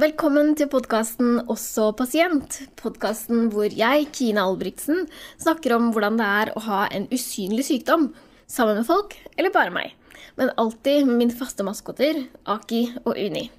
[0.00, 2.54] Velkommen til podkasten Også pasient.
[2.78, 5.02] Podkasten hvor jeg, Kine Albrigtsen,
[5.36, 8.06] snakker om hvordan det er å ha en usynlig sykdom.
[8.48, 9.92] Sammen med folk, eller bare meg.
[10.40, 13.50] Men alltid med mine faste maskotter, Aki og Uni.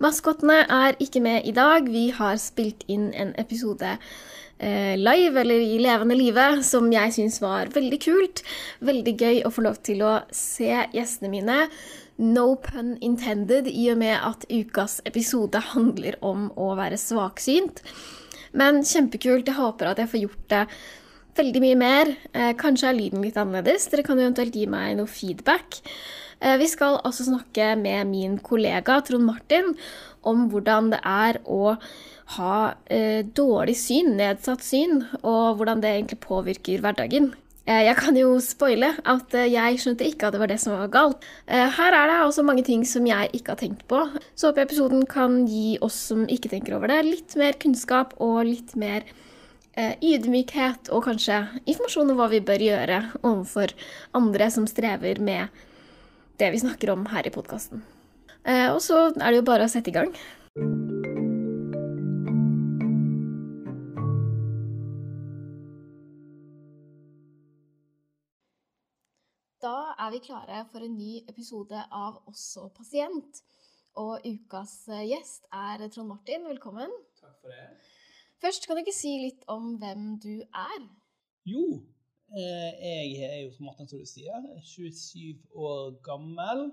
[0.00, 1.90] Maskottene er ikke med i dag.
[1.92, 7.42] Vi har spilt inn en episode eh, live, eller i levende live, som jeg syns
[7.44, 8.46] var veldig kult.
[8.80, 11.66] Veldig gøy å få lov til å se gjestene mine.
[12.16, 17.82] No pun intended, i og med at ukas episode handler om å være svaksynt.
[18.54, 19.48] Men kjempekult.
[19.50, 20.62] Jeg håper at jeg får gjort det
[21.34, 22.12] veldig mye mer.
[22.32, 23.88] Eh, kanskje er lyden litt annerledes.
[23.90, 25.80] Dere kan jo eventuelt gi meg noe feedback.
[26.40, 29.74] Eh, vi skal også snakke med min kollega Trond Martin
[30.22, 31.76] om hvordan det er å
[32.38, 32.56] ha
[32.86, 37.32] eh, dårlig syn, nedsatt syn, og hvordan det egentlig påvirker hverdagen.
[37.66, 40.74] Eh, Jeg kan jo spoile at eh, jeg skjønte ikke at det var det som
[40.76, 41.24] var galt.
[41.48, 44.02] Eh, Her er det også mange ting som jeg ikke har tenkt på.
[44.36, 48.14] Så håper jeg episoden kan gi oss som ikke tenker over det, litt mer kunnskap
[48.20, 49.06] og litt mer
[49.74, 53.74] ydmykhet og kanskje informasjon om hva vi bør gjøre overfor
[54.14, 55.50] andre som strever med
[56.38, 57.82] det vi snakker om her i podkasten.
[58.70, 60.14] Og så er det jo bare å sette i gang.
[70.14, 73.40] Er vi klare for en ny episode av Også pasient.
[73.98, 76.44] Og ukas eh, gjest er Trond Martin.
[76.46, 76.92] Velkommen.
[77.18, 77.64] Takk for det.
[78.42, 80.86] Først kan du ikke si litt om hvem du er?
[81.50, 81.64] Jo,
[82.30, 86.66] eh, jeg er jo som Martin, som du sier, 27 år gammel.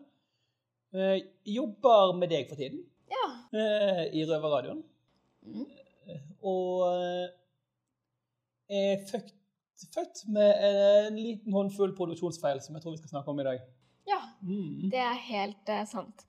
[0.94, 3.26] Jeg jobber med deg for tiden Ja.
[3.58, 4.84] eh, i Røverradioen.
[5.42, 5.66] Mm.
[6.46, 6.86] Og
[8.70, 9.34] er født,
[9.94, 13.62] født med en liten håndfull produksjonsfeil, som jeg tror vi skal snakke om i dag.
[14.10, 14.90] Ja, Mm.
[14.90, 16.26] det er helt uh, sant.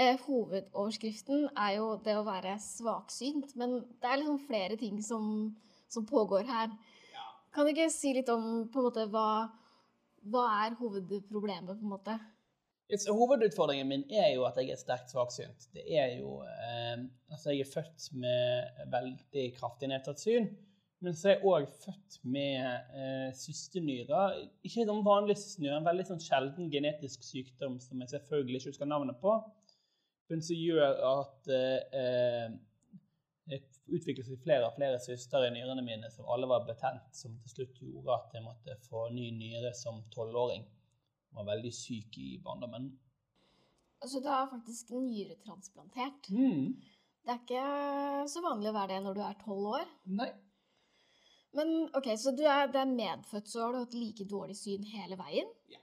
[0.00, 5.54] Uh, hovedoverskriften er jo det å være svaksynt, men det er liksom flere ting som,
[5.88, 6.70] som pågår her.
[7.12, 7.26] Ja.
[7.52, 9.50] Kan du ikke si litt om på en måte hva,
[10.32, 12.18] hva er hovedproblemet, på en måte?
[12.90, 15.68] Hovedutfordringen min er jo at jeg er sterkt svaksynt.
[15.74, 20.48] Det er jo eh, Altså, jeg er født med veldig kraftig nedtatt syn.
[21.00, 24.34] Men så er jeg òg født med eh, cystenyrer.
[24.66, 28.90] Ikke sånn vanlig cystenyre, en veldig sånn sjelden genetisk sykdom som jeg selvfølgelig ikke husker
[28.90, 29.32] navnet på,
[30.30, 32.50] men som gjør at eh,
[33.50, 37.32] det utviklet seg flere og flere syster i nyrene mine som alle var betent, som
[37.40, 40.68] til slutt gjorde at jeg måtte få ny nyre som tolvåring.
[41.34, 42.90] Var veldig syk i barndommen.
[44.00, 46.30] Altså, du er faktisk nyretransplantert.
[46.32, 46.76] Mm.
[47.24, 47.64] Det er ikke
[48.32, 49.90] så vanlig å være det når du er tolv år.
[50.20, 50.30] Nei.
[51.56, 55.18] Men ok, så er, det er medfødt, så har du hatt like dårlig syn hele
[55.18, 55.48] veien?
[55.72, 55.80] Ja.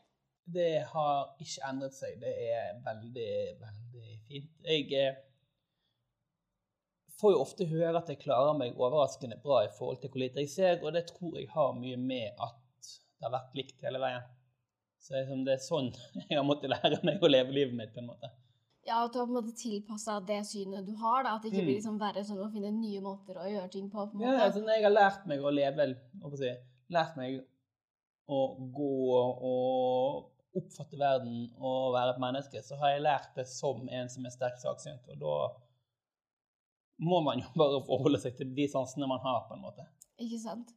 [0.47, 2.22] Det har ikke endret seg.
[2.22, 4.53] Det er veldig, veldig fint.
[4.63, 5.17] Jeg eh,
[7.19, 10.45] får jo ofte høre at jeg klarer meg overraskende bra i forhold til hvor lite
[10.45, 14.00] jeg ser, og det tror jeg har mye med at det har vært likt hele
[14.00, 14.23] veien.
[15.03, 15.91] Så det er sånn
[16.29, 18.31] jeg har måttet lære meg å leve livet mitt, på en måte.
[18.88, 21.36] Ja, at du har på en måte tilpassa det synet du har, da.
[21.36, 21.68] At det ikke Mm.
[21.68, 24.06] blir liksom verre sånn å finne nye måter å gjøre ting på.
[24.12, 25.88] på en Ja, altså, når jeg har lært meg å leve
[26.24, 26.53] å si,
[26.90, 27.42] Lært meg
[28.30, 28.92] å gå
[29.44, 34.25] og oppfatte verden og være et menneske, så har jeg lært det som en som
[34.25, 35.04] er sterkt svaksynt.
[35.12, 35.50] Og da
[37.04, 39.86] må man jo bare forholde seg til de sansene man har, på en måte.
[40.18, 40.72] Ikke sant?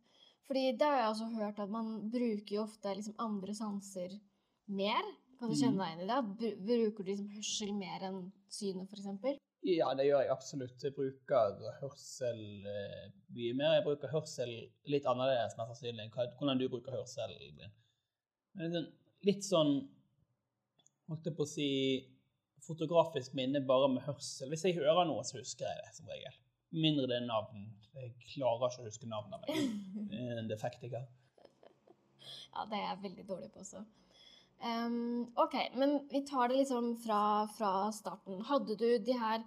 [0.51, 4.19] Fordi det har jeg også hørt at man bruker jo ofte liksom andre sanser
[4.67, 5.07] mer.
[5.41, 5.81] Kan du kjenne Mhm.
[5.81, 6.57] deg inn i det?
[6.67, 8.19] Bruker du liksom hørsel mer enn
[8.53, 9.39] synet, f.eks.?
[9.63, 10.83] Ja, det gjør jeg absolutt.
[10.85, 13.75] Jeg bruker hørsel eh, mye mer.
[13.79, 14.53] Jeg bruker hørsel
[14.89, 17.71] litt annerledes, mest sannsynlig, enn hvordan du bruker hørselen.
[18.55, 18.93] Men sånn-
[19.25, 19.89] litt sånn
[21.11, 22.07] Holdt jeg på å si
[22.63, 24.49] fotografisk minne bare med hørsel.
[24.49, 26.37] Hvis jeg hører noe, så husker jeg det som regel.
[26.73, 27.65] Mindre det er navn.
[27.97, 29.43] Jeg klarer ikke å huske navnet.
[30.13, 31.09] Det er en defekt jeg har.
[32.55, 33.83] Ja, det er jeg veldig dårlig på også.
[34.63, 38.43] Ehm, ok, men vi tar det liksom fra, fra starten.
[38.45, 39.41] Hadde du de her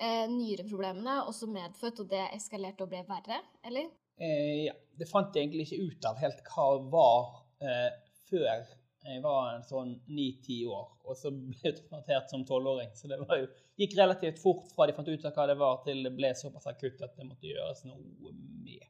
[0.00, 3.90] eh, nyreproblemene også medfødt, og det eskalerte og ble verre, eller?
[4.16, 4.74] Eh, ja.
[4.96, 7.26] Det fant jeg egentlig ikke ut av helt hva var
[7.60, 7.90] eh,
[8.30, 10.88] før jeg var en sånn ni-ti år.
[11.04, 12.94] Og så ble jeg transplantert som tolvåring.
[12.96, 15.78] Så det var jo, gikk relativt fort fra de fant ut av hva det var,
[15.84, 18.32] til det ble såpass akutt at det måtte gjøres noe
[18.64, 18.88] med.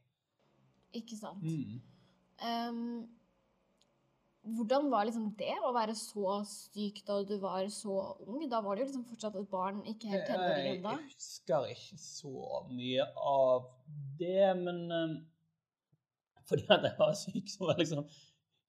[0.95, 1.43] Ikke sant?
[1.43, 1.83] Mm.
[2.47, 3.03] Ehm,
[4.55, 7.95] hvordan var liksom det å være så syk da du var så
[8.25, 8.45] ung?
[8.49, 12.61] Da var du jo liksom fortsatt et barn, ikke helt tenåring Jeg husker ikke så
[12.71, 13.67] mye av
[14.19, 15.17] det, men um,
[16.47, 18.05] fordi at jeg var syk, så var liksom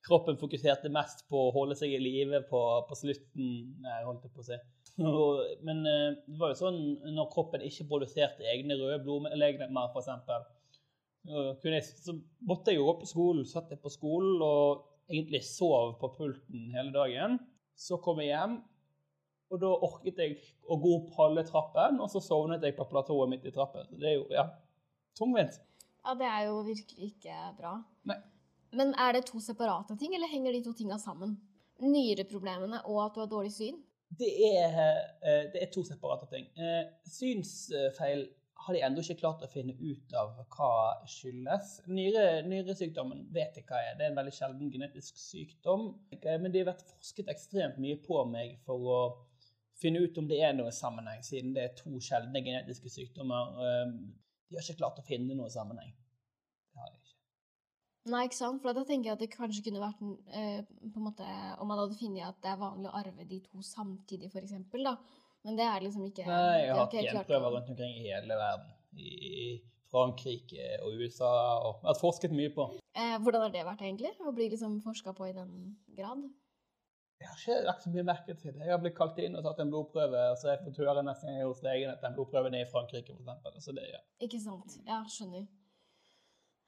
[0.09, 3.49] kroppen fokuserte mest på å holde seg i live på, på slutten
[3.85, 4.59] Nei, holdt jeg på å si.
[4.99, 6.79] Men eh, det var jo sånn
[7.15, 10.09] når kroppen ikke produserte egne røde blodlegemer, f.eks.
[12.03, 12.15] Så
[12.49, 16.69] måtte jeg jo gå på skolen, satt jeg på skolen og egentlig sov på pulten
[16.75, 17.39] hele dagen.
[17.79, 18.59] Så kom jeg hjem,
[19.49, 20.37] og da orket jeg
[20.69, 23.87] å gå opp halve trappen, og så sovnet jeg på platået midt i trappen.
[23.89, 24.49] Så det er jo, ja,
[25.19, 25.61] tungvint.
[26.05, 27.77] Ja, det er jo virkelig ikke bra.
[28.09, 28.19] Nei.
[28.77, 31.39] Men er det to separate ting, eller henger de to tinga sammen?
[31.81, 33.79] Nyreproblemene og at du har dårlig syn?
[34.19, 34.75] Det er,
[35.23, 36.49] eh, det er to separate ting.
[36.57, 38.27] Eh, synsfeil
[38.69, 40.73] har de ennå ikke klart å finne ut av hva
[41.09, 41.79] skyldes.
[41.89, 43.95] Nyre, nyresykdommen vet jeg hva er.
[43.97, 45.87] Det er en veldig sjelden genetisk sykdom.
[46.13, 48.99] Men de har vært forsket ekstremt mye på meg for å
[49.81, 53.55] finne ut om det er noen sammenheng, siden det er to sjeldne genetiske sykdommer.
[53.65, 53.95] Eh,
[54.51, 55.95] de har ikke klart å finne noen sammenheng.
[56.75, 57.17] Det har de ikke.
[58.13, 58.61] Nei, ikke sant?
[58.65, 60.05] For da tenker jeg at det kanskje kunne vært
[60.37, 63.41] eh, på en måte, Om man hadde funnet at det er vanlig å arve de
[63.49, 64.59] to samtidig, f.eks.
[65.49, 68.37] Men det er liksom ikke Nei, jeg har hatt er genprøver rundt omkring i hele
[68.37, 68.75] verden.
[69.01, 69.13] I
[69.89, 71.31] Frankrike og USA.
[71.65, 72.67] Og jeg har forsket mye på.
[72.93, 74.11] Eh, hvordan har det vært, egentlig?
[74.21, 75.55] Å bli liksom forska på i den
[75.97, 76.27] grad?
[77.19, 78.67] Jeg har ikke lagt så mye merke til det.
[78.67, 81.39] Jeg har blitt kalt inn og tatt en blodprøve, så jeg får høre neste gang
[81.39, 83.65] jeg er hos legen at den blodprøven er i Frankrike, f.eks.
[83.65, 84.03] Så det, ja.
[84.29, 84.77] Ikke sant.
[84.87, 85.49] Ja, skjønner.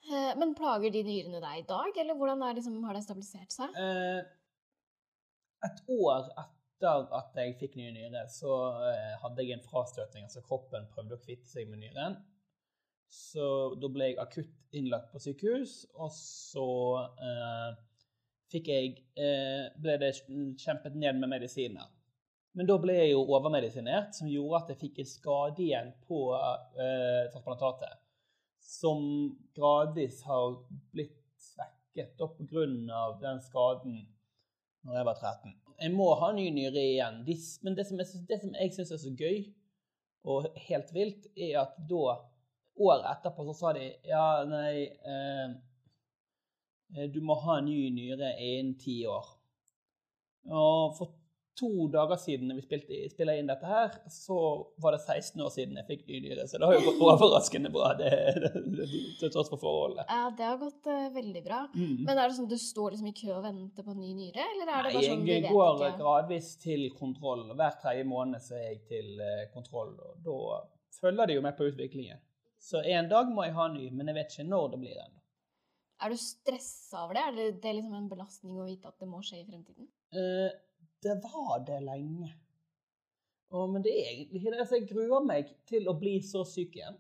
[0.09, 3.55] Eh, men plager de nyrene deg i dag, eller hvordan er liksom, har det stabilisert
[3.55, 3.77] seg?
[3.77, 4.25] Eh,
[5.69, 8.55] et år etter at jeg fikk nye nyre, så
[8.89, 10.27] eh, hadde jeg en frastøtning.
[10.29, 12.19] Altså kroppen prøvde å kvitte seg med nyren.
[13.11, 16.67] Så da ble jeg akutt innlagt på sykehus, og så
[17.27, 17.71] eh,
[18.53, 20.13] fikk jeg eh, ble det
[20.63, 21.89] kjempet ned med medisiner.
[22.59, 26.23] Men da ble jeg jo overmedisinert, som gjorde at jeg fikk en skade igjen på
[26.35, 28.01] eh, transplantatet.
[28.61, 29.03] Som
[29.57, 30.59] gradvis har
[30.95, 34.01] blitt svekket opp av den skaden
[34.87, 35.60] når jeg var 13.
[35.81, 37.23] Jeg må ha ny nyre igjen.
[37.65, 39.47] Men det som, jeg, det jeg syns er så gøy
[40.29, 42.19] og helt vilt, er at da,
[42.81, 45.55] året etterpå, så sa de ja, nei eh,
[46.97, 49.33] eh, Du må ha ny nyre innen ti år.
[50.51, 51.17] Og for
[51.61, 54.37] to dager siden vi spilte, spilla inn dette her, så
[54.81, 56.47] var det 16 år siden jeg fikk ny nyre.
[56.49, 58.11] Så det har jo gått overraskende bra, det,
[58.41, 58.89] det, det,
[59.21, 60.09] til tross for forholdet.
[60.09, 61.61] Ja, det har gått uh, veldig bra.
[61.75, 62.01] Mm.
[62.07, 64.15] Men er det sånn at du står liksom i kø og venter på en ny
[64.17, 65.93] nyre, eller er det Nei, bare sånn vi jeg vet går ikke?
[66.01, 67.47] gradvis til kontroll.
[67.53, 70.61] Hver tredje måned så er jeg til uh, kontroll, og da
[71.01, 72.25] følger de jo med på utviklingen.
[72.61, 75.21] Så en dag må jeg ha ny, men jeg vet ikke når det blir ennå.
[76.01, 77.23] Er du stressa over det?
[77.23, 79.89] Er det, det er liksom en belastning å vite at det må skje i fremtiden?
[80.17, 80.53] Eh,
[81.03, 82.31] det var det lenge.
[83.51, 84.67] Å, men det er egentlig ikke det.
[84.69, 86.99] Så jeg gruer meg til å bli så syk igjen.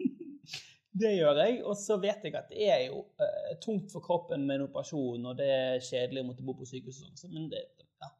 [1.02, 1.58] det gjør jeg.
[1.68, 5.26] Og så vet jeg at det er jo uh, tungt for kroppen med en operasjon,
[5.28, 7.20] og det er kjedelig å måtte bo på sykehus og sånn.
[7.20, 7.64] så- Men det,
[8.00, 8.10] ja.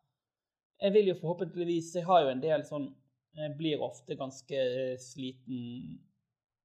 [0.85, 2.87] Jeg vil jo forhåpentligvis Jeg har jo en del sånn
[3.37, 4.61] Jeg blir ofte ganske
[5.01, 6.01] sliten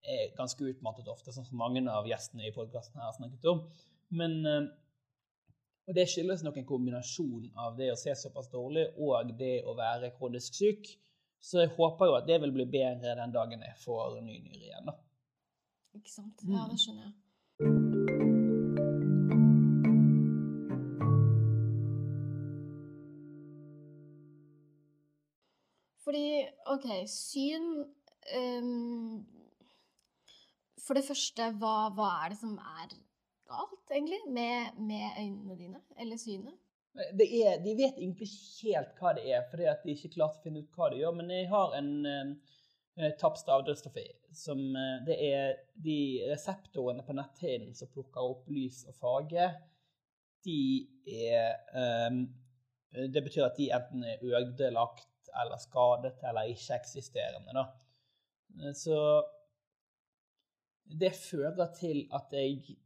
[0.05, 3.63] er ganske utmattet ofte, sånn som mange av gjestene i podkasten her har snakket om.
[4.13, 4.67] Men eh,
[5.87, 9.75] og det skyldes nok en kombinasjon av det å se såpass dårlig og det å
[9.77, 10.87] være kronisk syk.
[11.45, 14.63] Så jeg håper jo at det vil bli bedre den dagen jeg får ny nyre
[14.63, 14.85] igjen.
[14.89, 14.95] da.
[15.95, 16.41] Ikke sant?
[16.41, 16.69] Ja, Mm.
[16.71, 18.25] det skjønner jeg.
[26.05, 26.25] Fordi,
[26.69, 27.63] OK, syn
[28.37, 29.25] um,
[30.85, 32.93] For det første, hva, hva er det som er
[33.55, 35.81] galt, egentlig, med, med øynene dine?
[35.99, 36.53] Eller synet?
[36.95, 40.43] Er, de vet egentlig ikke helt hva det er, fordi at de ikke klarte å
[40.45, 41.15] finne ut hva de gjør.
[41.17, 44.05] Men jeg har en uh, tapt stavdystrofi.
[44.35, 49.45] Som eh, Det er de reseptorene på netthinnen som plukker opp lys og farge.
[50.45, 50.57] De
[51.07, 52.25] er ehm,
[52.91, 57.55] Det betyr at de enten er ødelagt eller skadet eller ikke-eksisterende.
[57.55, 57.65] da.
[58.59, 58.97] Eh, Så
[60.85, 62.77] det fører til at jeg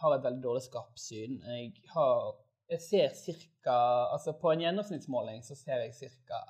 [0.00, 1.38] har et veldig dårlig skarpsyn.
[1.46, 2.34] Jeg, har,
[2.70, 3.76] jeg ser cirka
[4.12, 6.40] Altså på en gjennomsnittsmåling så ser jeg ca.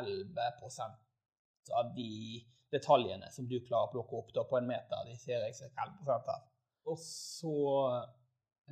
[0.00, 5.02] 11% av de detaljene som du klarer å plukke opp da på en meter.
[5.08, 5.88] De ser jeg ca.
[6.06, 6.46] 11 av.
[6.90, 7.56] Og så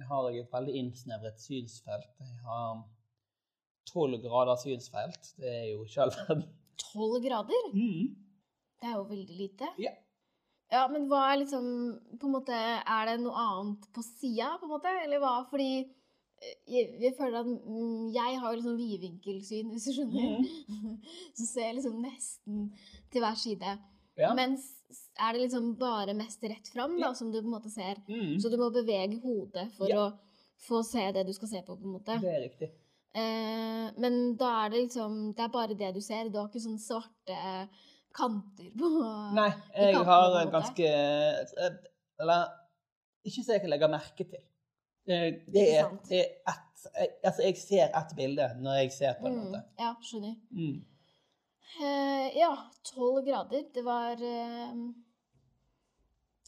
[0.09, 2.15] har jeg et veldig innsnevret synsfelt.
[2.23, 2.85] Jeg har
[3.91, 5.33] 12 grader synsfelt.
[5.41, 6.49] Det er jo ikke all verden.
[6.79, 7.71] Tolv grader?
[7.75, 8.15] Mm.
[8.79, 9.71] Det er jo veldig lite.
[9.83, 9.93] Ja.
[10.71, 11.65] Ja, men hva er liksom
[12.21, 14.93] på en måte, Er det noe annet på sida, på en måte?
[15.05, 15.35] Eller hva?
[15.49, 20.43] Fordi eh, jeg, jeg føler at mm, jeg har jo liksom vidvinkelsyn, hvis du skjønner.
[21.39, 22.67] Så ser jeg liksom nesten
[23.13, 23.79] til hver side.
[24.19, 24.35] Ja.
[24.37, 24.67] Mens
[25.21, 28.01] er det liksom bare mest rett fram, da, som du på en måte ser.
[28.09, 28.37] Mm.
[28.43, 30.09] Så du må bevege hodet for Ja.
[30.09, 32.17] å få se det du skal se på, på en måte.
[32.21, 32.69] Det er riktig.
[33.17, 36.29] Eh, men da er det liksom Det er bare det du ser.
[36.29, 37.39] Du har ikke sånne svarte
[38.15, 38.89] kanter på
[39.37, 40.89] Nei, jeg har en ganske
[42.19, 42.47] Eller
[43.29, 44.45] ikke så jeg kan legge merke til.
[45.09, 46.65] Det, er, det er ett
[47.25, 49.63] Altså, jeg ser ett bilde når jeg ser på en Mm, måte.
[49.81, 50.35] ja, skjønner.
[50.51, 50.85] Mm.
[51.79, 52.51] Uh, ja,
[52.87, 53.65] tolv grader.
[53.75, 54.93] Det var uh,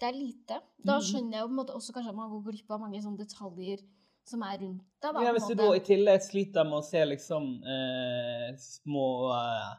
[0.00, 0.60] Det er lite.
[0.86, 1.02] Da Mhm.
[1.08, 3.18] skjønner jeg jo på en måte også kanskje at man går glipp av mange sånne
[3.20, 3.82] detaljer
[4.24, 5.18] som er rundt deg.
[5.24, 9.74] Ja, hvis du da i tillegg sliter med å se liksom uh, små, eh,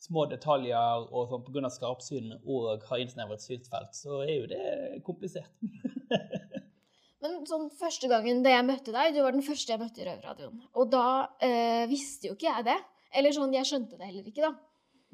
[0.00, 1.70] små detaljer og sånn pga.
[1.72, 5.52] skarpsyn og har innsnevret synsfelt, så er jo det komplisert.
[7.20, 10.06] Men sånn første gangen da jeg møtte deg, du var den første jeg møtte i
[10.08, 10.62] Røverradioen.
[10.80, 11.06] Og da
[11.44, 12.78] øh, visste jo ikke jeg det.
[13.12, 14.54] Eller sånn, jeg skjønte det heller ikke, da.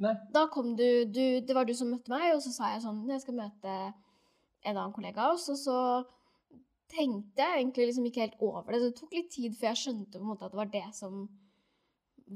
[0.05, 0.13] Nei.
[0.31, 2.99] Da kom du, du Det var du som møtte meg, og så sa jeg sånn
[3.09, 3.77] Jeg skal møte
[4.67, 5.79] en annen kollega av oss, og så
[6.93, 8.81] tenkte jeg egentlig liksom ikke helt over det.
[8.83, 10.87] Så det tok litt tid før jeg skjønte på en måte at det var det
[10.95, 11.25] som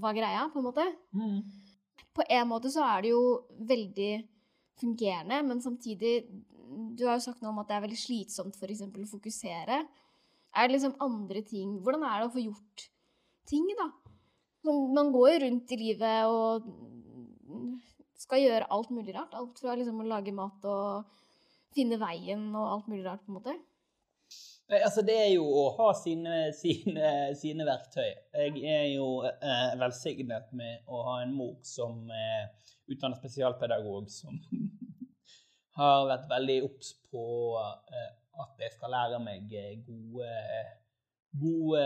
[0.03, 0.87] var greia, på en måte.
[1.15, 1.41] Mm.
[2.17, 3.25] På en måte så er det jo
[3.69, 4.13] veldig
[4.81, 6.15] fungerende, men samtidig
[6.97, 9.81] Du har jo sagt noe om at det er veldig slitsomt eksempel å fokusere.
[10.55, 12.85] Er det liksom andre ting Hvordan er det å få gjort
[13.51, 13.89] ting, da?
[14.71, 16.67] Man går jo rundt i livet og
[18.21, 19.35] skal gjøre alt mulig rart.
[19.35, 21.09] Alt fra liksom å lage mat og
[21.75, 23.57] finne veien og alt mulig rart, på en måte.
[24.71, 27.09] Nei, Altså, det er jo å ha sine, sine,
[27.39, 28.11] sine verktøy.
[28.39, 32.45] Jeg er jo eh, velsignet med å ha en mor som eh,
[32.91, 34.39] utdannet spesialpedagog, som
[35.81, 37.25] har vært veldig obs på
[37.59, 38.13] eh,
[38.45, 40.31] at jeg skal lære meg eh, gode,
[41.43, 41.85] gode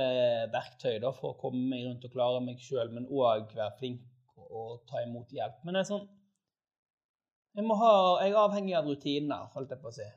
[0.53, 4.05] verktøy da, for å komme meg rundt og klare meg sjøl, men òg være flink
[4.45, 5.63] og ta imot hjelp.
[5.65, 6.05] Men det er sånn
[7.55, 10.11] Jeg, ha, jeg er avhengig av rutiner, holdt jeg på å si.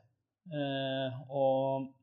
[0.52, 1.94] Eh, og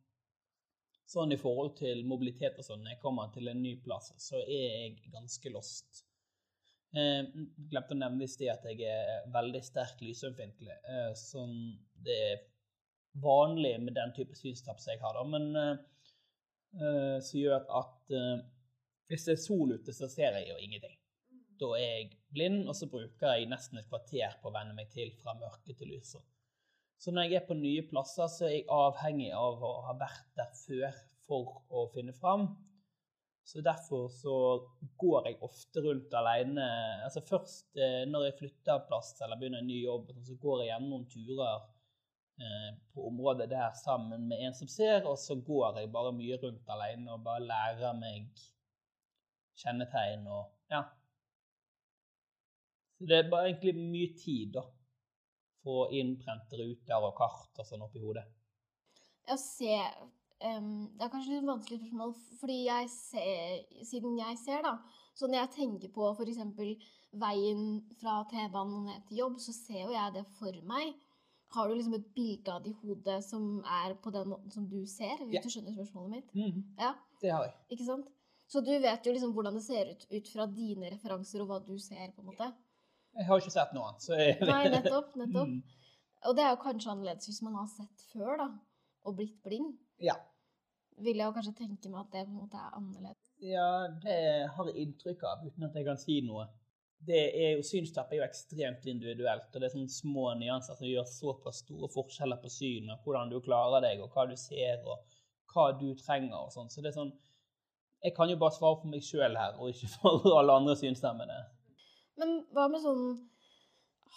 [1.10, 4.42] sånn i forhold til mobilitet og sånn, når jeg kommer til en ny plass, så
[4.42, 6.04] er jeg ganske lost.
[6.96, 7.28] Eh,
[7.70, 10.78] glemte å nevne i sted at jeg er veldig sterkt lysømfintlig.
[10.90, 11.56] Eh, sånn
[12.06, 12.44] det er
[13.22, 15.24] vanlig med den type synstap som jeg har, da.
[15.30, 15.74] Men eh,
[16.82, 18.38] eh, som gjør at eh,
[19.10, 20.96] hvis det er sol ute, så ser jeg jo ingenting.
[21.60, 24.90] Da er jeg blind, og så bruker jeg nesten et kvarter på å venne meg
[24.92, 26.24] til fra mørke til lyset.
[27.02, 30.30] Så når jeg er på nye plasser, så er jeg avhengig av å ha vært
[30.40, 32.48] der før for å finne fram.
[33.46, 34.36] Så derfor så
[34.98, 36.66] går jeg ofte rundt alene.
[37.06, 40.72] Altså først eh, når jeg flytter plass eller begynner en ny jobb, så går jeg
[40.72, 41.68] gjennom turer
[42.42, 46.40] eh, på området der sammen med en som ser, og så går jeg bare mye
[46.42, 48.32] rundt alene og bare lærer meg
[49.62, 50.82] kjennetegn og ja.
[52.98, 54.66] Så det er bare egentlig mye tid, da.
[55.66, 58.24] Få innbrent ruter og kart og sånn oppi hodet.
[59.26, 59.72] Ja, se
[60.46, 64.76] um, Det er kanskje litt vanskelig spørsmål, fordi jeg ser, siden jeg ser, da
[65.18, 66.38] Så når jeg tenker på f.eks.
[67.16, 67.66] veien
[68.02, 70.94] fra T-banen og ned til jobb, så ser jo jeg det for meg.
[71.56, 74.66] Har du liksom et bilde av det i hodet som er på den måten som
[74.68, 75.16] du ser?
[75.24, 75.42] Hvis Ja.
[75.42, 76.36] du skjønner spørsmålet mitt?
[76.36, 76.64] Mm.
[76.78, 77.54] Ja, Det har jeg.
[77.72, 78.08] ikke sant?
[78.48, 81.60] Så du vet jo liksom hvordan det ser ut ut fra dine referanser og hva
[81.66, 82.54] du ser, på en måte.
[83.16, 85.14] Jeg har ikke sett noe annet, jeg Nei, nettopp.
[85.20, 85.52] nettopp.
[85.52, 85.86] Mm.
[86.26, 88.48] Og det er jo kanskje annerledes hvis man har sett før, da,
[89.06, 89.76] og blitt blind.
[90.04, 90.18] Ja.
[91.06, 93.32] Vil jeg jo kanskje tenke meg at det på en måte er annerledes.
[93.44, 94.20] Ja, det
[94.56, 96.48] har jeg inntrykk av, uten at jeg kan si noe.
[97.06, 100.88] Det er jo, Synstap er jo ekstremt individuelt, og det er sånne små nyanser som
[100.88, 104.82] gjør såpass store forskjeller på syn, og hvordan du klarer deg, og hva du ser,
[104.88, 105.04] og
[105.54, 106.72] hva du trenger, og sånn.
[106.72, 107.14] Så det er sånn
[108.06, 111.38] Jeg kan jo bare svare for meg sjøl her, og ikke for alle andre synstemmede.
[112.20, 113.06] Men hva med sånn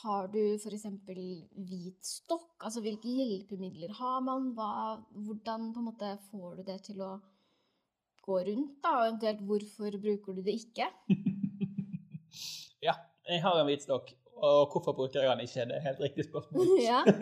[0.02, 0.84] Har du f.eks.
[1.08, 2.52] hvit stokk?
[2.62, 4.52] Altså hvilke hjelpemidler har man?
[4.54, 7.16] Hva, hvordan på en måte får du det til å
[8.28, 8.92] gå rundt, da?
[9.00, 10.90] Og eventuelt hvorfor bruker du det ikke?
[12.84, 12.94] Ja,
[13.26, 15.64] jeg har en hvit stokk, og hvorfor bruker jeg den ikke?
[15.66, 16.76] Det er helt riktig spørsmål.
[16.90, 17.02] ja.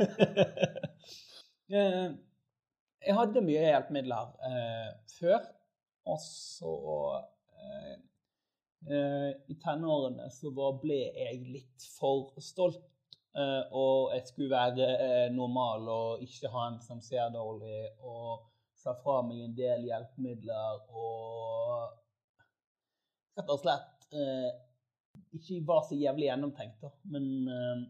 [1.66, 2.12] Eh,
[3.02, 5.48] jeg hadde mye hjelpemidler eh, før,
[6.06, 6.74] og så
[7.16, 7.96] eh, eh,
[8.86, 12.84] I tenårene så ble jeg litt for stolt,
[13.34, 18.44] eh, og jeg skulle være eh, normal og ikke ha en som ser dårlig, og
[18.76, 21.96] sa fra meg en del hjelpemidler og
[23.36, 24.50] rett og slett eh,
[25.36, 27.84] ikke var så jævlig gjennomtenkt, da, men eh,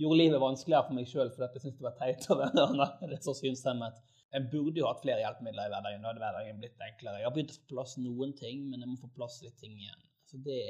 [0.00, 3.30] gjorde livet vanskeligere for meg sjøl fordi jeg syntes det var teit å være annerledes
[3.32, 4.00] og synshemmet.
[4.34, 6.02] Jeg burde jo hatt flere hjelpemidler i hverdagen.
[6.02, 7.20] Da hadde hverdagen blitt enklere.
[7.20, 9.76] Jeg har begynt å få plass noen ting, men jeg må få plass litt ting
[9.78, 10.02] igjen.
[10.26, 10.62] Så det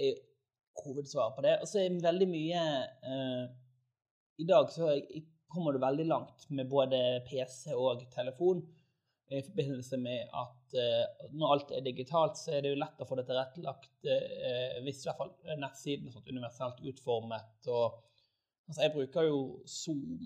[0.00, 0.20] er
[0.84, 1.56] hovedsvaret på det.
[1.60, 2.62] Og så er det veldig mye
[3.10, 3.44] eh,
[4.40, 5.02] I dag så er
[5.50, 8.62] kommer du veldig langt med både PC og telefon.
[9.30, 13.06] i forbindelse med at eh, når alt er digitalt, så er det jo lett å
[13.06, 17.68] få det tilrettelagt, eh, hvis i hvert fall nettsiden er sånn universelt utformet.
[17.70, 18.00] og
[18.70, 20.20] altså Jeg bruker jo Zoom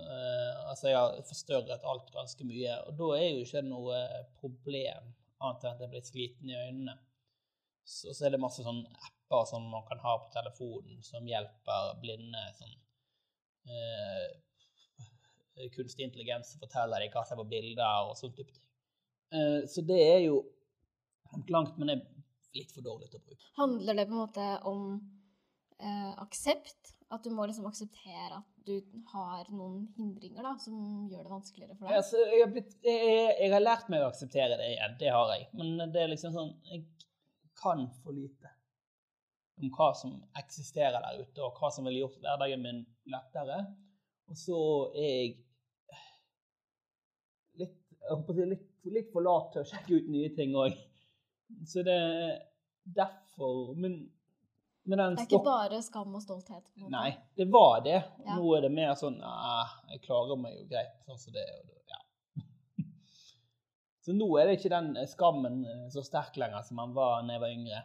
[0.00, 4.00] eh, altså Jeg har forstørret alt ganske mye, og da er jo ikke noe
[4.40, 6.96] problem, annet enn at jeg blir sliten i øynene.
[7.84, 11.92] Så, så er det masse sånn apper som man kan ha på telefonen som hjelper
[12.00, 12.42] blinde.
[12.56, 12.74] sånn
[13.76, 18.66] eh, kunstig intelligens forteller deg hva som er på bilder og sånn type ting.
[19.36, 20.40] Eh, så det er jo
[21.52, 22.02] langt, men er
[22.56, 23.52] litt for dårlig til å bruke.
[23.60, 24.84] Handler det på en måte om
[25.78, 26.95] eh, aksept?
[27.14, 28.80] At du må liksom akseptere at du
[29.12, 32.00] har noen hindringer da, som gjør det vanskeligere for deg?
[32.00, 35.30] Altså, jeg, har blitt, jeg, jeg, har lært meg å akseptere det igjen, det har
[35.36, 35.46] jeg.
[35.54, 36.82] Men det er liksom sånn Jeg
[37.56, 38.50] kan for lite
[39.56, 42.82] om hva som eksisterer der ute, og hva som ville gjort hverdagen min
[43.12, 43.62] lettere.
[44.26, 44.58] Og så
[44.98, 45.30] er jeg
[47.62, 47.78] litt,
[48.42, 50.76] litt, litt for lat til å sjekke ut nye ting òg.
[51.70, 52.36] Så det er
[52.96, 53.96] derfor Men,
[54.86, 56.62] Det er ikke bare skam og stolthet?
[56.92, 57.96] Nei, det var det.
[58.22, 58.36] Ja.
[58.38, 61.64] Nå er det mer sånn Jeg klarer meg jo greit sånn som det er.
[61.90, 61.98] Ja.
[64.06, 67.34] Så nå er det ikke den skammen eh, så sterk lenger som man var da
[67.34, 67.80] jeg var yngre.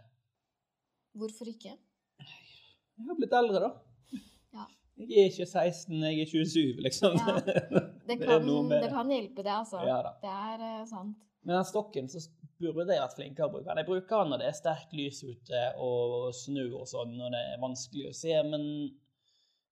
[1.18, 1.74] Hvorfor ikke?
[1.74, 3.72] Jeg har blitt eldre, da.
[4.52, 4.68] Ja.
[5.02, 7.18] Jeg er ikke 16, jeg er 27, liksom.
[8.12, 9.80] Det, kan, det, det, kan, hjelpe, det, altså.
[9.88, 11.16] Ja, det er uh, sant.
[11.48, 12.20] Men den stokken så
[12.62, 13.80] burde jeg vært flinkere å bruke den.
[13.82, 17.42] Jeg bruker den når det er sterkt lys ute og snø og sånn, når det
[17.54, 18.36] er vanskelig å se.
[18.48, 18.66] Men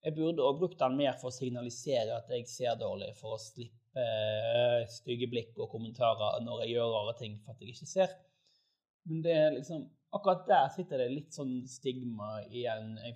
[0.04, 3.40] jeg burde òg brukt den mer for å signalisere at jeg ser dårlig, for å
[3.42, 7.90] slippe uh, stygge blikk og kommentarer når jeg gjør rare ting for at jeg ikke
[7.90, 8.14] ser.
[9.08, 12.96] Men det er liksom Akkurat der sitter det litt sånn stigma igjen.
[12.98, 13.12] Jeg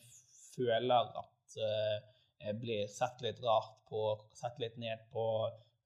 [0.55, 1.97] føler at uh,
[2.39, 4.03] jeg blir sett litt rart på,
[4.39, 5.25] sett litt ned på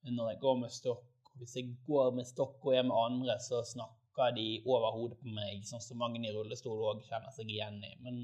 [0.04, 1.06] når jeg går med stokk.
[1.38, 5.30] Hvis jeg går med stokk og er med andre, så snakker de over hodet på
[5.30, 7.94] meg, sånn som mange i rullestol òg kjenner seg igjen i.
[8.04, 8.20] Men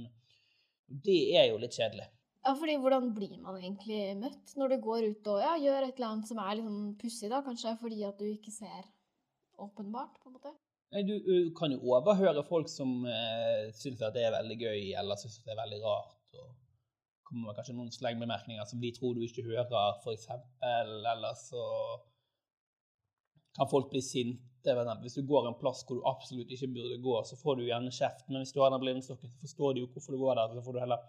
[1.06, 2.08] det er jo litt kjedelig.
[2.44, 5.94] Ja, fordi Hvordan blir man egentlig møtt når du går ut og ja, gjør et
[5.94, 8.82] eller annet som er litt sånn pussig, da, kanskje fordi at du ikke ser
[9.62, 10.18] åpenbart?
[10.20, 10.52] på en måte?
[11.08, 15.18] Du, du kan jo overhøre folk som eh, syns at det er veldig gøy, eller
[15.18, 16.20] syns det er veldig rart.
[16.42, 16.52] og
[17.24, 20.28] kommer kanskje noen slengbemerkninger som de tror du ikke hører, f.eks.
[20.62, 21.64] Eller så
[23.56, 24.74] kan folk bli sinte.
[25.02, 27.92] Hvis du går en plass hvor du absolutt ikke burde gå, så får du gjerne
[27.92, 28.26] kjeft.
[28.30, 30.56] Men hvis du har den blindestokken, så forstår de jo hvorfor du går der.
[30.56, 31.06] Så får du heller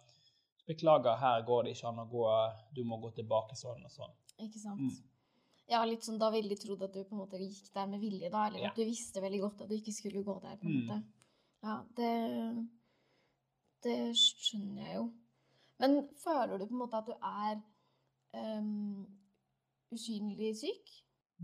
[0.66, 2.24] Beklager, her går det ikke an å gå.
[2.74, 4.16] Du må gå tilbake sånn og sånn.
[4.42, 4.82] Ikke sant.
[4.82, 5.12] Mm.
[5.70, 8.02] Ja, litt sånn, Da ville de trodd at du på en måte gikk der med
[8.02, 8.72] vilje, da, eller ja.
[8.72, 10.58] at du visste veldig godt at du ikke skulle gå der.
[10.62, 10.82] på en mm.
[10.82, 10.98] måte.
[11.66, 12.12] Ja, det,
[13.86, 15.06] det skjønner jeg jo.
[15.82, 17.62] Men føler du på en måte at du er
[18.58, 19.06] um,
[19.94, 20.94] usynlig syk?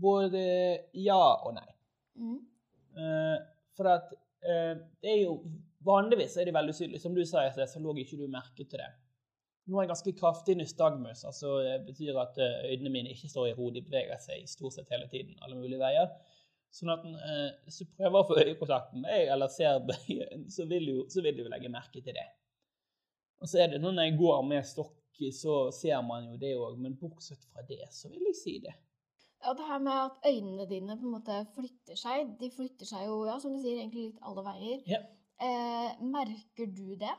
[0.00, 0.42] Både
[0.96, 1.68] ja og nei.
[2.16, 2.40] Mm.
[2.96, 3.38] Uh,
[3.76, 5.36] for at uh, det er jo
[5.82, 7.00] Vanligvis er det veldig usynlig.
[7.02, 8.90] Som du sa, så lå ikke du merke til det.
[9.66, 11.24] Nå har jeg ganske kraftig nystagmus.
[11.24, 13.70] altså Det betyr at eh, øynene mine ikke står i ro.
[13.70, 16.08] De beveger seg stort sett hele tiden, alle mulige veier.
[16.72, 20.66] Sånn at eh, hvis du prøver å få øyekontakt med meg, eller ser bøyen, så
[20.70, 22.26] vil, du, så vil du legge merke til det.
[23.42, 24.98] Og så er det når jeg går med stokk,
[25.36, 28.72] så ser man jo det òg, men bortsett fra det, så vil jeg si det.
[29.42, 33.08] Ja, det her med at øynene dine på en måte flytter seg, de flytter seg
[33.08, 34.82] jo, ja, som du sier, egentlig litt alle veier.
[34.86, 35.00] Ja.
[35.42, 37.14] Eh, merker du det?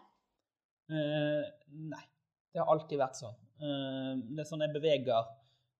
[0.88, 1.48] Eh,
[1.92, 2.04] nei.
[2.54, 3.36] Det har alltid vært sånn.
[3.66, 5.32] Eh, det er sånn jeg beveger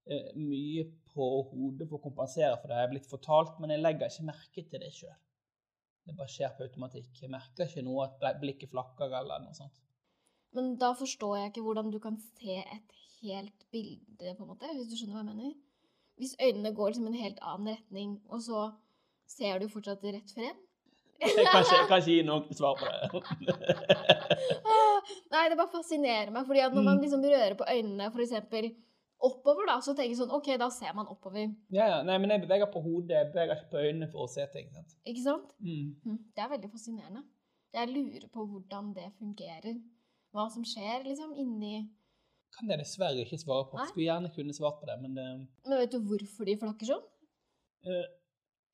[0.10, 2.80] eh, mye på hodet for å kompensere for det.
[2.80, 5.16] Jeg er blitt fortalt, men jeg legger ikke merke til det sjøl.
[6.04, 7.12] Det bare skjer på automatikk.
[7.22, 9.80] Jeg merker ikke noe at blikket flakker eller noe sånt.
[10.54, 14.74] Men da forstår jeg ikke hvordan du kan se et helt bilde, på en måte,
[14.76, 15.54] hvis du skjønner hva jeg mener.
[16.24, 18.70] Hvis øynene går liksom en helt annen retning, og så
[19.28, 20.56] ser du fortsatt rett frem,
[21.24, 23.54] jeg kan ikke, jeg kan ikke gi noe svar på det.
[25.34, 26.48] Nei, det bare fascinerer meg.
[26.48, 27.04] fordi at når man mm.
[27.06, 28.34] liksom rører på øynene, f.eks.
[29.24, 31.48] oppover, da, så tenker jeg sånn OK, da ser man oppover.
[31.74, 32.02] Ja, ja.
[32.08, 34.70] Nei, men jeg beveger på hodet, jeg beveger ikke på øynene for å se ting.
[34.76, 34.96] Sant?
[35.08, 35.56] Ikke sant?
[35.64, 35.90] Mm.
[36.04, 37.26] Hm, det er veldig fascinerende.
[37.74, 39.80] Jeg lurer på hvordan det fungerer.
[40.34, 41.88] Hva som skjer liksom inni
[42.54, 43.80] Kan jeg dessverre ikke svare på.
[43.80, 43.88] Nei?
[43.90, 45.26] Skulle gjerne kunne svart på det, men det
[45.66, 47.08] Men vet du hvorfor de flakker sånn?
[47.88, 48.06] Uh,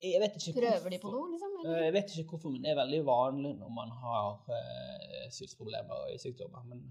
[0.04, 0.92] jeg vet ikke Prøver hvorfor.
[0.92, 1.54] de på noe, liksom?
[1.60, 1.72] Eller?
[1.78, 5.96] Eh, jeg vet ikke hvorfor, men det er veldig vanlig når man har uh, synsproblemer
[5.96, 6.64] og øyesykdommer.
[6.68, 6.84] Men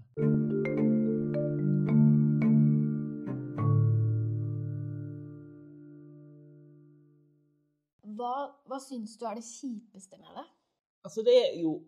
[8.20, 8.34] Hva,
[8.68, 10.46] hva syns du er det kjipeste med det?
[11.06, 11.78] Altså, det er jo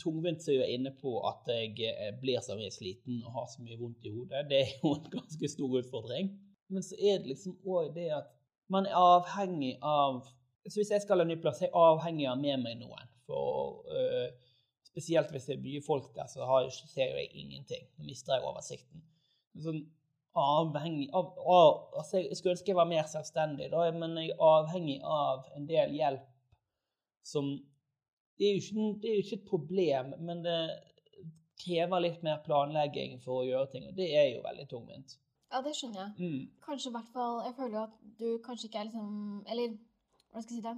[0.00, 3.46] tungvint som jeg er inne på at jeg eh, blir så mye sliten og har
[3.52, 4.44] så mye vondt i hodet.
[4.50, 6.32] Det er jo en ganske stor utfordring.
[6.68, 8.28] Men så er det liksom òg det at
[8.72, 10.26] man er avhengig av
[10.68, 13.06] så Hvis jeg skal ha ny plass, er jeg avhengig av med meg noen.
[13.24, 14.26] For uh,
[14.84, 17.86] Spesielt hvis det er mye folk der, så har, ser jeg ingenting.
[17.96, 19.00] Da mister jeg oversikten.
[19.64, 19.78] Sånn
[20.38, 24.44] avhengig av, av altså Jeg skulle ønske jeg var mer selvstendig, da, men jeg er
[24.44, 26.26] avhengig av en del hjelp
[27.26, 27.50] som
[28.38, 30.58] Det er jo ikke, det er ikke et problem, men det
[31.58, 35.16] krever litt mer planlegging for å gjøre ting, og det er jo veldig tungvint.
[35.48, 36.12] Ja, det skjønner jeg.
[36.18, 36.40] Mm.
[36.64, 39.12] Kanskje i hvert fall Jeg føler jo at du kanskje ikke er liksom
[39.48, 39.70] Eller
[40.28, 40.74] hvordan skal jeg si det?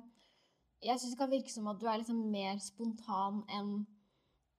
[0.87, 3.73] Jeg syns det kan virke som at du er liksom mer spontan enn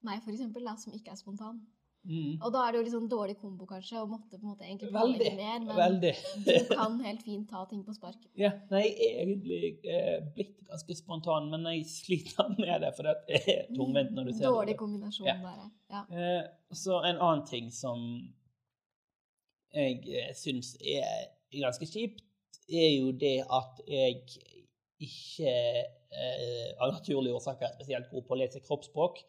[0.02, 1.62] meg, for eksempel, da, som ikke er spontan.
[2.02, 2.32] Mm.
[2.42, 4.64] Og da er det jo litt sånn dårlig kombo, kanskje, og måtte på en måte
[4.66, 6.10] egentlig planlegge mer, men Veldig.
[6.48, 8.24] du kan helt fint ta ting på spark.
[8.40, 13.06] Ja, nei, jeg er egentlig eh, blitt ganske spontan, men jeg sliter med det, for
[13.06, 14.78] det er tungvint når du ser Dårlig det.
[14.82, 15.36] kombinasjon, Ja.
[15.44, 15.68] bare.
[15.94, 16.02] Ja.
[16.10, 16.42] Eh,
[16.74, 18.02] så en annen ting som
[19.72, 22.24] jeg eh, syns er ganske kjipt,
[22.72, 24.24] er jo det at jeg
[25.02, 29.22] ikke eh, av naturlige årsaker er spesielt god på å lese kroppsspråk.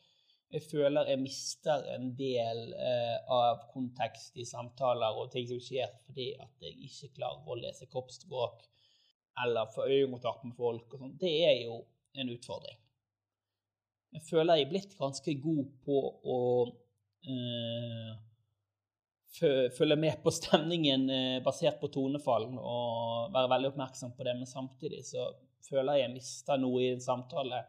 [0.54, 5.90] Jeg føler jeg mister en del eh, av kontekst i samtaler og ting som skjer
[6.06, 8.62] fordi at jeg ikke klarer å lese kroppsspråk
[9.44, 11.16] eller få øyekontakt med folk og sånn.
[11.18, 11.80] Det er jo
[12.22, 12.78] en utfordring.
[14.14, 15.98] Jeg føler jeg er blitt ganske god på
[16.36, 16.40] å
[17.26, 18.14] eh,
[19.74, 24.50] følge med på stemningen eh, basert på tonefall og være veldig oppmerksom på det, men
[24.50, 25.32] samtidig så
[25.66, 27.66] føler jeg jeg mister noe i en samtale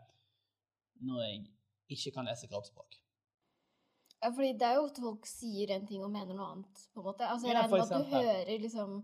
[1.05, 1.45] når jeg
[1.93, 3.01] ikke kan lese kroppsspråk.
[4.23, 7.03] Ja, fordi det er jo at folk sier en ting og mener noe annet, på
[7.03, 7.27] en måte.
[7.29, 8.97] Altså, jeg Ja, regner med at du hører liksom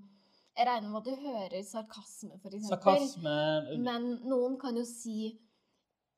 [0.56, 2.68] Jeg regner med at du hører sarkasme, for eksempel.
[2.68, 5.38] Sarkasme Men noen kan jo si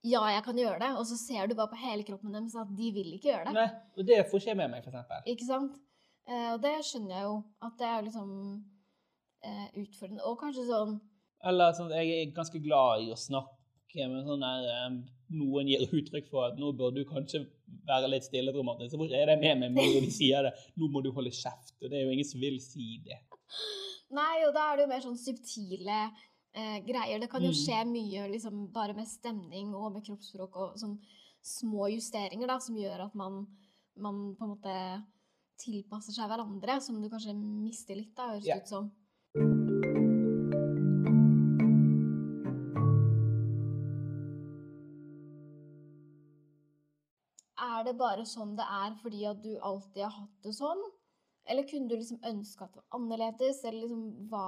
[0.03, 2.71] ja, jeg kan gjøre det, og så ser du bare på hele kroppen deres at
[2.75, 3.53] de vil ikke gjøre det.
[3.55, 5.29] Nei, og det får ikke jeg med meg, for eksempel.
[5.31, 5.77] Ikke sant?
[6.27, 7.37] Eh, og det skjønner jeg jo,
[7.69, 8.33] at det er liksom
[9.47, 10.25] eh, utfordrende.
[10.27, 10.97] Og kanskje sånn
[11.47, 14.99] Eller sånn, jeg er ganske glad i å snakke med sånn der eh,
[15.33, 17.47] Noen gir uttrykk for at nå bør du kanskje
[17.89, 18.93] være litt stille dramatisk.
[18.97, 20.53] Så er det med meg når de sier det.
[20.77, 21.73] Nå må du holde kjeft.
[21.83, 23.19] Og det er jo ingen som vil si det.
[24.13, 26.01] Nei, og da er det jo mer sånn subtile
[26.55, 27.19] eh, greier.
[27.23, 27.61] Det kan jo Mm.
[27.63, 30.99] skje mye liksom bare med stemning og med kroppsspråk og sånn
[31.43, 33.47] små justeringer da, som gjør at man,
[33.97, 34.75] man på en måte
[35.63, 38.57] tilpasser seg hverandre, som du kanskje mister litt, da, høres det Ja.
[38.61, 38.91] ut som.
[47.93, 50.83] Det bare sånn det er fordi at du alltid har hatt det sånn?
[51.51, 53.65] Eller kunne du liksom ønske at det var annerledes?
[53.65, 54.47] Eller liksom hva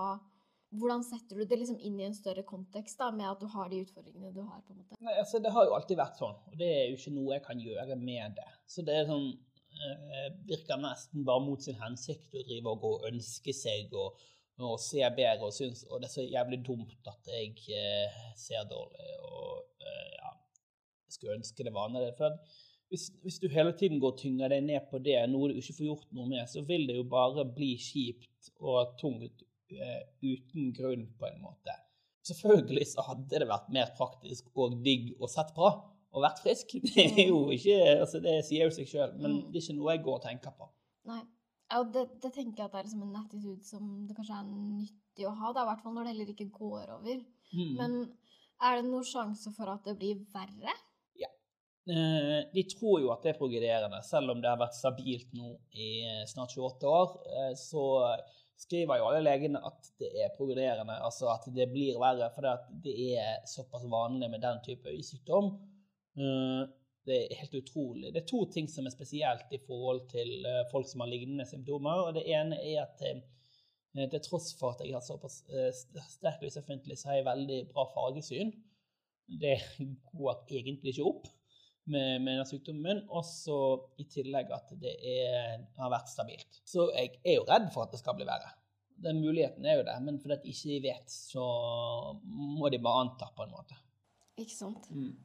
[0.75, 3.69] Hvordan setter du det liksom inn i en større kontekst da, med at du har
[3.71, 4.59] de utfordringene du har?
[4.67, 4.97] på en måte?
[5.07, 7.45] Nei, altså, det har jo alltid vært sånn, og det er jo ikke noe jeg
[7.45, 8.49] kan gjøre med det.
[8.67, 12.91] Så det er sånn eh, Virker nesten bare mot sin hensikt å drive og gå
[12.97, 14.19] og ønske seg og,
[14.67, 18.67] og se bedre og synes Og det er så jævlig dumt at jeg eh, ser
[18.71, 20.35] dårlig og eh, ja
[21.15, 22.63] skulle ønske det var annerledes.
[22.95, 25.75] Hvis, hvis du hele tiden går og tynger deg ned på det, noe du ikke
[25.81, 29.43] får gjort noe med, så vil det jo bare bli kjipt og tungt
[29.75, 31.75] eh, uten grunn, på en måte.
[32.25, 35.73] Selvfølgelig så hadde det vært mer praktisk og digg og sett bra
[36.15, 36.77] og vært frisk.
[36.95, 39.41] Det er jo ikke, altså det sier jo seg sjøl, men Mm.
[39.51, 40.69] det er ikke noe jeg går og tenker på.
[41.11, 41.21] Nei.
[41.75, 44.47] Og det, det tenker jeg at det er liksom en attitude som det kanskje er
[44.47, 47.23] nyttig å ha, i hvert fall når det heller ikke går over.
[47.51, 47.73] Mm.
[47.81, 47.97] Men
[48.63, 50.75] er det noen sjanse for at det blir verre?
[51.87, 55.51] Eh, de tror jo at det er progrederende, selv om det har vært stabilt nå
[55.77, 57.13] i eh, snart 28 år.
[57.29, 57.83] eh, Så
[58.65, 62.55] skriver jo alle legene at det er progrederende, altså at det blir verre, fordi
[62.87, 65.51] det er såpass vanlig med den type øyesykdom.
[67.05, 68.13] Det er helt utrolig.
[68.15, 72.07] Det er to ting som er spesielt i forhold til folk som har lignende symptomer.
[72.07, 73.03] og Det ene er at
[73.99, 75.43] til tross for at jeg har såpass
[76.15, 78.55] sterk lyseffentlig, så har jeg veldig bra fargesyn.
[79.27, 79.59] Det
[80.15, 81.34] går egentlig ikke opp
[81.85, 83.03] med, med denne sykdommen.
[83.11, 83.59] Og så
[84.01, 86.61] i tillegg at det er, har vært stabilt.
[86.67, 88.53] Så jeg er jo redd for at det skal bli verre.
[89.05, 91.45] Den muligheten er jo der, men fordi at ikke vet, så
[92.25, 93.79] må de bare anta på en måte.
[94.39, 94.87] Ikke sant?
[94.95, 95.17] Mm.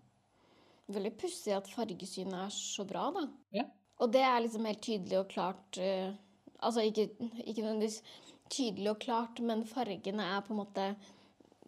[0.89, 3.27] Veldig pussig at fargesynet er så bra, da.
[3.53, 3.67] Ja.
[4.01, 6.15] Og det er liksom helt tydelig og klart eh,
[6.59, 7.05] Altså ikke,
[7.47, 8.01] ikke nødvendigvis
[8.51, 10.87] tydelig og klart, men fargene er på en måte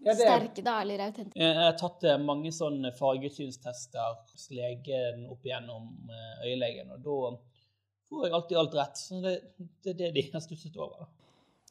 [0.02, 1.40] Ja, er- sterke, da, eller autentiske.
[1.40, 7.18] Jeg har tatt eh, mange sånne fargesynstester hos legen opp igjennom eh, øyelegen, og da
[8.10, 8.98] får jeg alltid alt rett.
[8.98, 9.36] Så det,
[9.86, 11.06] det er det de har stusset over.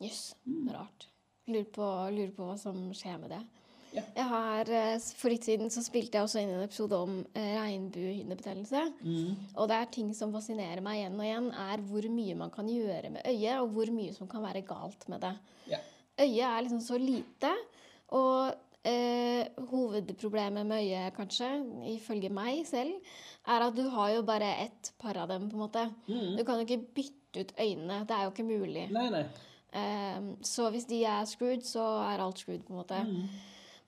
[0.00, 1.08] Jøss, yes, rart.
[1.50, 3.40] Lurer på, lurer på hva som skjer med det.
[3.90, 4.04] Ja.
[4.14, 8.82] Jeg har, eh, For litt siden så spilte jeg også inn en episode om regnbuehinnebetennelse.
[9.02, 9.34] Mm.
[9.58, 12.70] Og det er ting som fascinerer meg igjen og igjen, er hvor mye man kan
[12.70, 15.32] gjøre med øyet, og hvor mye som kan være galt med det.
[15.74, 15.80] Ja.
[16.20, 17.50] Øyet er liksom så lite,
[18.16, 21.50] Og eh, hovedproblemet med øyet, kanskje,
[21.94, 22.96] ifølge meg selv,
[23.46, 25.86] er at du har jo bare ett par av dem, på en måte.
[26.38, 28.02] Du kan jo ikke bytte ut øynene.
[28.08, 28.88] Det er jo ikke mulig.
[28.92, 29.24] Nei, nei.
[29.70, 33.02] Eh, så hvis de er screwed, så er alt screwed, på en måte.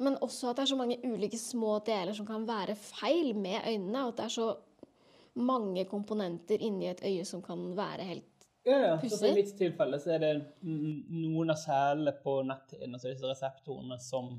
[0.03, 3.67] Men også at det er så mange ulike små deler som kan være feil med
[3.69, 4.05] øynene.
[4.05, 4.55] Og at det er så
[5.35, 8.32] mange komponenter inni et øye som kan være helt
[8.65, 9.11] Ja, ja.
[9.11, 13.27] Så I mitt tilfelle så er det mm, noen av cellene på netthinnen, altså disse
[13.27, 14.37] reseptorene, som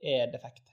[0.00, 0.72] er defekte.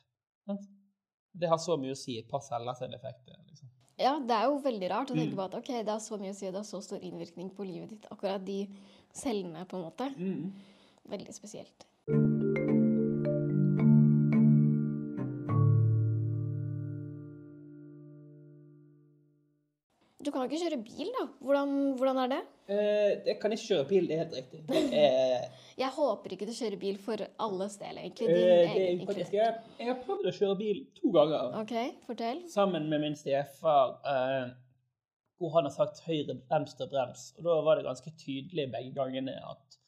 [1.31, 2.15] Det har så mye å si.
[2.21, 3.35] Et par celler som er defekte.
[3.49, 3.69] Liksom.
[3.99, 6.31] Ja, det er jo veldig rart å tenke på at ok, det har så mye
[6.31, 8.07] å si, og det har så stor innvirkning på livet ditt.
[8.13, 8.61] Akkurat de
[9.15, 10.07] cellene, på en måte.
[10.15, 10.53] Mm.
[11.11, 11.88] Veldig spesielt.
[20.25, 21.25] Du kan jo ikke kjøre bil, da.
[21.47, 22.39] Hvordan, hvordan er det?
[22.69, 24.60] Eh, jeg kan ikke kjøre bil, det er helt riktig.
[24.91, 25.45] Er,
[25.79, 28.27] Jeg håper ikke du kjører bil for alles del, egentlig.
[28.27, 31.53] eh, det er egen faktisk jeg, jeg har prøvd å kjøre bil to ganger.
[31.62, 31.75] OK,
[32.10, 32.41] fortell.
[32.51, 34.51] Sammen med min stefar, eh,
[35.39, 37.29] hvor han har sagt høyre, venstre brems.
[37.39, 39.79] Og da var det ganske tydelig begge gangene at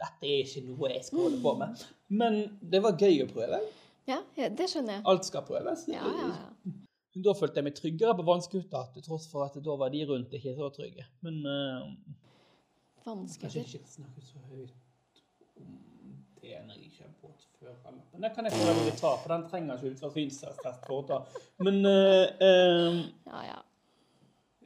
[0.00, 1.84] dette er ikke noe jeg skal holde på med.
[2.22, 2.40] Men
[2.72, 3.60] det var gøy å prøve.
[4.08, 5.06] Ja, ja det skjønner jeg.
[5.12, 5.84] Alt skal prøves.
[5.92, 6.74] Ja, ja, ja.
[7.14, 10.32] Da følte jeg meg tryggere på vannskuta, til tross for at da var de rundt
[10.34, 11.04] ikke så trygge.
[11.22, 11.84] Men uh,
[13.04, 15.20] kanskje ikke snakke så høyt
[15.60, 15.76] om
[16.40, 18.00] det når jeg ikke har båtførerlappen.
[18.12, 21.20] Men det kan jeg prøve å ta, for den trenger ikke ultrasynstest for å ta.
[21.62, 22.98] Men uh, eh,
[23.30, 23.62] Ja, ja.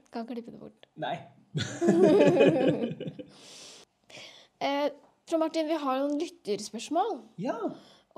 [0.08, 0.88] Kan klippe det bort.
[0.96, 1.16] Nei.
[4.58, 4.88] Eh,
[5.30, 7.20] Trond Martin, vi har noen lytterspørsmål.
[7.38, 7.54] Ja.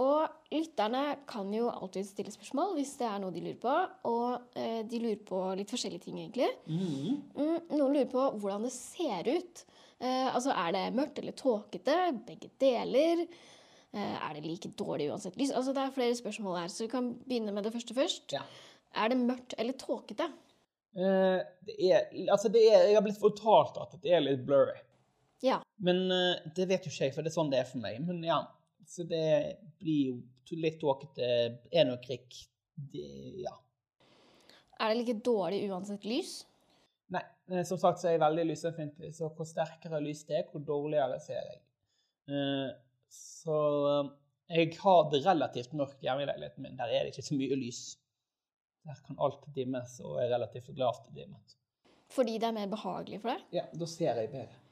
[0.00, 3.76] Og lytterne kan jo alltid stille spørsmål hvis det er noe de lurer på.
[4.08, 6.48] Og eh, de lurer på litt forskjellige ting, egentlig.
[6.70, 7.20] Mhm.
[7.36, 9.64] Mm, noen lurer på hvordan det ser ut.
[10.00, 11.96] Eh, altså, er det mørkt eller tåkete?
[12.28, 13.26] Begge deler.
[13.90, 15.52] Eh, er det like dårlig uansett lys?
[15.52, 18.36] Altså, det er flere spørsmål her, så vi kan begynne med det første først.
[18.38, 18.46] Ja.
[18.96, 20.30] Er det mørkt eller tåkete?
[20.90, 24.80] Det er, altså det er, jeg har blitt fortalt at det er litt blurry.
[25.44, 25.60] Ja.
[25.78, 26.08] Men
[26.56, 28.00] det vet jo ikke jeg, for det er sånn det er for meg.
[28.02, 28.40] Men ja,
[28.90, 30.20] så det blir jo
[30.58, 31.26] litt tåkete.
[31.86, 32.40] Noe krikk.
[32.74, 33.06] Det,
[33.44, 33.52] ja.
[34.80, 36.40] Er det like dårlig uansett lys?
[37.10, 37.22] Nei,
[37.66, 41.18] som sagt så er jeg veldig lysømfintlig, så hvor sterkere lys det er, hvor dårligere
[41.22, 41.60] ser jeg.
[42.30, 42.68] Eh,
[43.12, 43.56] så
[43.90, 44.10] eh,
[44.56, 46.78] jeg har det relativt mørkt hjemme i leiligheten min.
[46.78, 47.82] Der er det ikke så mye lys.
[48.86, 51.56] Der kan alt dimmes, og er relativt lavt dimmet.
[52.10, 53.44] Fordi det er mer behagelig for deg?
[53.54, 54.62] Ja, da ser jeg bedre.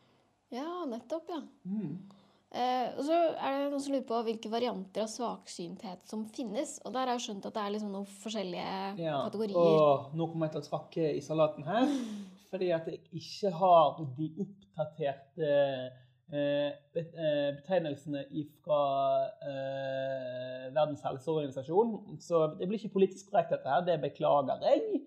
[0.54, 1.42] Ja, nettopp, ja.
[1.68, 1.98] Mm.
[2.48, 6.78] Eh, og så er det noen som lurer på hvilke varianter av svaksynthet som finnes.
[6.88, 9.18] Og der har jeg skjønt at det er liksom noen forskjellige Ja.
[9.26, 9.58] kategorier.
[9.58, 11.84] Og nå kommer jeg til å trakke i salaten her,
[12.50, 15.50] fordi at jeg ikke har de oppdaterte
[16.32, 18.24] eh, eh, betegnelsene
[18.64, 18.80] fra
[19.44, 21.94] eh, Verdens helseorganisasjon.
[22.24, 23.84] Så det blir ikke politisk korrekt, dette her.
[23.84, 25.02] Det beklager jeg.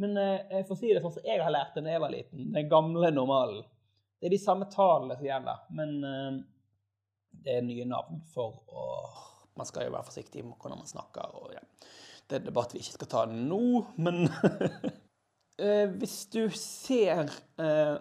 [0.00, 2.46] Men jeg får si det sånn som jeg har lært det da jeg var liten.
[2.52, 3.64] Den gamle normalen.
[4.18, 6.44] Det er de samme tallene som gjelder, men
[7.44, 8.86] det er nye navn for å
[9.56, 11.34] Man skal jo være forsiktig med hvordan man snakker.
[11.36, 11.60] og ja.
[12.24, 14.22] Det er en debatt vi ikke skal ta nå, men
[15.58, 17.28] eh, Hvis du ser
[17.60, 17.98] eh,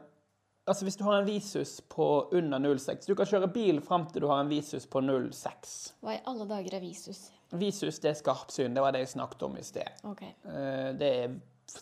[0.70, 4.24] Altså hvis du har en visus på under 0,6 Du kan kjøre bil frem til
[4.24, 5.74] du har en visus på 0,6.
[6.06, 7.26] Hva i alle dager er visus?
[7.52, 8.72] Visus det er skarpsyn.
[8.78, 9.90] Det var det jeg snakket om i sted.
[10.08, 10.32] Okay.
[10.48, 11.12] Eh, Det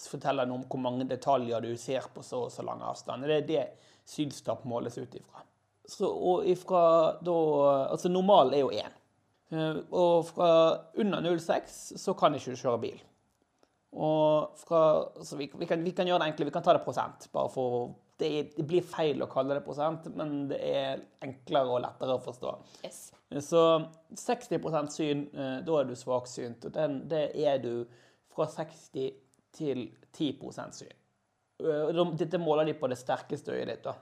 [0.09, 3.27] forteller noe om hvor mange detaljer du ser på så og så lang avstand.
[3.29, 3.65] Det er det
[4.09, 5.43] synstap måles ut ifra.
[5.89, 6.81] Så, og ifra
[7.25, 7.35] da
[7.89, 8.95] Altså normal er jo én.
[9.51, 10.49] Eh, Og fra
[11.01, 12.99] under 0,6 så kan ikke du kjøre bil.
[13.97, 14.81] Og fra
[15.25, 16.45] Så vi, vi, kan, vi kan gjøre det enkelt.
[16.51, 17.25] Vi kan ta det prosent.
[17.33, 21.71] Bare for det, er- det blir feil å kalle det prosent, men det er enklere
[21.71, 22.53] og lettere å forstå.
[22.85, 23.11] Yes.
[23.45, 23.61] Så
[24.17, 26.65] 60% syn, eh, da er du svaksynt.
[26.65, 27.85] Og den, det er du
[28.35, 29.13] fra 60
[29.53, 30.93] til 10% syn.
[31.63, 33.83] Eh, Dette måler de på det sterkeste øyet ditt.
[33.83, 33.93] da.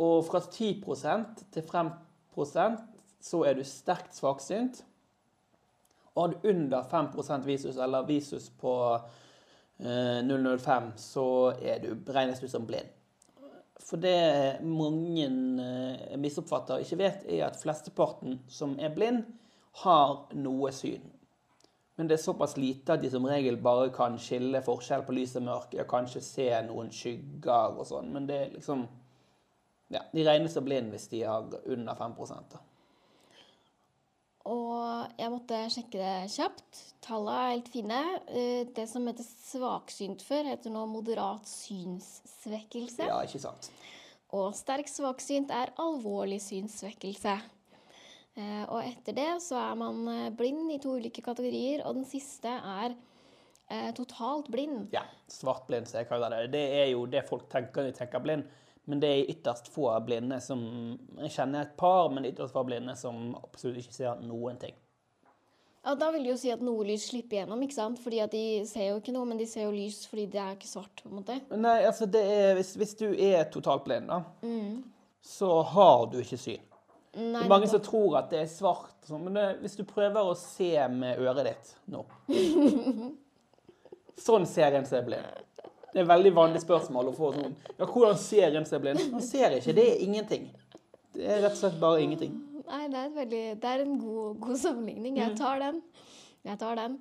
[0.00, 2.78] Og fra 10% til 5%
[3.20, 4.80] så er du sterkt svaksynt.
[6.14, 8.72] Og har du under 5% visus, eller visus på
[9.78, 11.26] eh, 005, så
[11.60, 12.88] er du, regnes du som blind.
[13.80, 15.28] For det mange
[16.20, 19.24] misoppfatter og ikke vet, er at flesteparten som er blind,
[19.84, 21.04] har noe syn.
[21.96, 25.36] Men det er såpass lite at de som regel bare kan skille forskjell på lys
[25.36, 28.08] og mørke, og kanskje se noen skygger og sånn.
[28.14, 28.86] Men det er liksom
[29.90, 32.14] Ja, de regnes som blind hvis de har under 5
[32.52, 32.60] da.
[34.48, 36.78] Og jeg måtte sjekke det kjapt.
[37.04, 38.00] Tallene er helt fine.
[38.28, 43.04] Eh, Det som heter svaksynt før, heter nå moderat synssvekkelse.
[43.10, 43.70] Ja, ikke sant?
[44.32, 47.36] Og sterk svaksynt er alvorlig synssvekkelse.
[48.38, 52.08] Eh, og etter det så er man eh, blind i to ulike kategorier, og den
[52.08, 52.96] siste er
[53.94, 54.88] totalt blind.
[54.90, 56.48] Ja, svartblind, som jeg kaller det.
[56.50, 58.48] Det er jo det folk tenker når de tenker blind.
[58.90, 60.60] Men det er ytterst få blinde som
[61.20, 64.58] Jeg kjenner et par, men det er ytterst få blinde som absolutt ikke ser noen
[64.62, 64.74] ting.
[65.84, 68.00] Ja, Da vil det jo si at noe lys slipper gjennom, ikke sant?
[68.02, 70.56] Fordi at de ser jo ikke noe, men de ser jo lys fordi det er
[70.58, 71.38] ikke svart, på en måte.
[71.56, 74.18] Nei, altså det er Hvis, hvis du er totalt blind, da,
[75.24, 76.66] så har du ikke syn.
[77.16, 77.72] Nei, Det er mange nettopp.
[77.72, 81.18] som tror at det er svart, sånn, men det, hvis du prøver å se med
[81.18, 82.04] øret ditt nå
[84.20, 85.38] Sånn ser en som er blind.
[85.90, 89.02] Det er et veldig vanlig spørsmål å få sånn Ja, hvordan ser en er blind?
[89.12, 89.74] Man ser ikke.
[89.76, 90.46] Det er ingenting.
[91.16, 92.36] Det er rett og slett bare ingenting.
[92.70, 95.18] Nei, det er, veldig, det er en god, god sammenligning.
[95.18, 95.80] Jeg tar den.
[96.46, 97.00] Jeg tar den.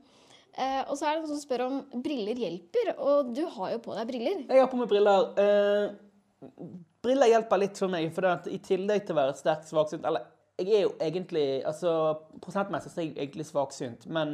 [0.57, 3.83] Eh, og så er det noen som spør om briller hjelper, og du har jo
[3.85, 4.41] på deg briller.
[4.49, 5.29] Jeg har på meg briller.
[5.39, 6.73] Eh,
[7.05, 10.25] briller hjelper litt for meg, for i tillegg til å være sterkt svaksynt Eller
[10.59, 11.91] jeg er jo egentlig altså
[12.43, 14.31] Prosentmessig så er jeg egentlig svaksynt, men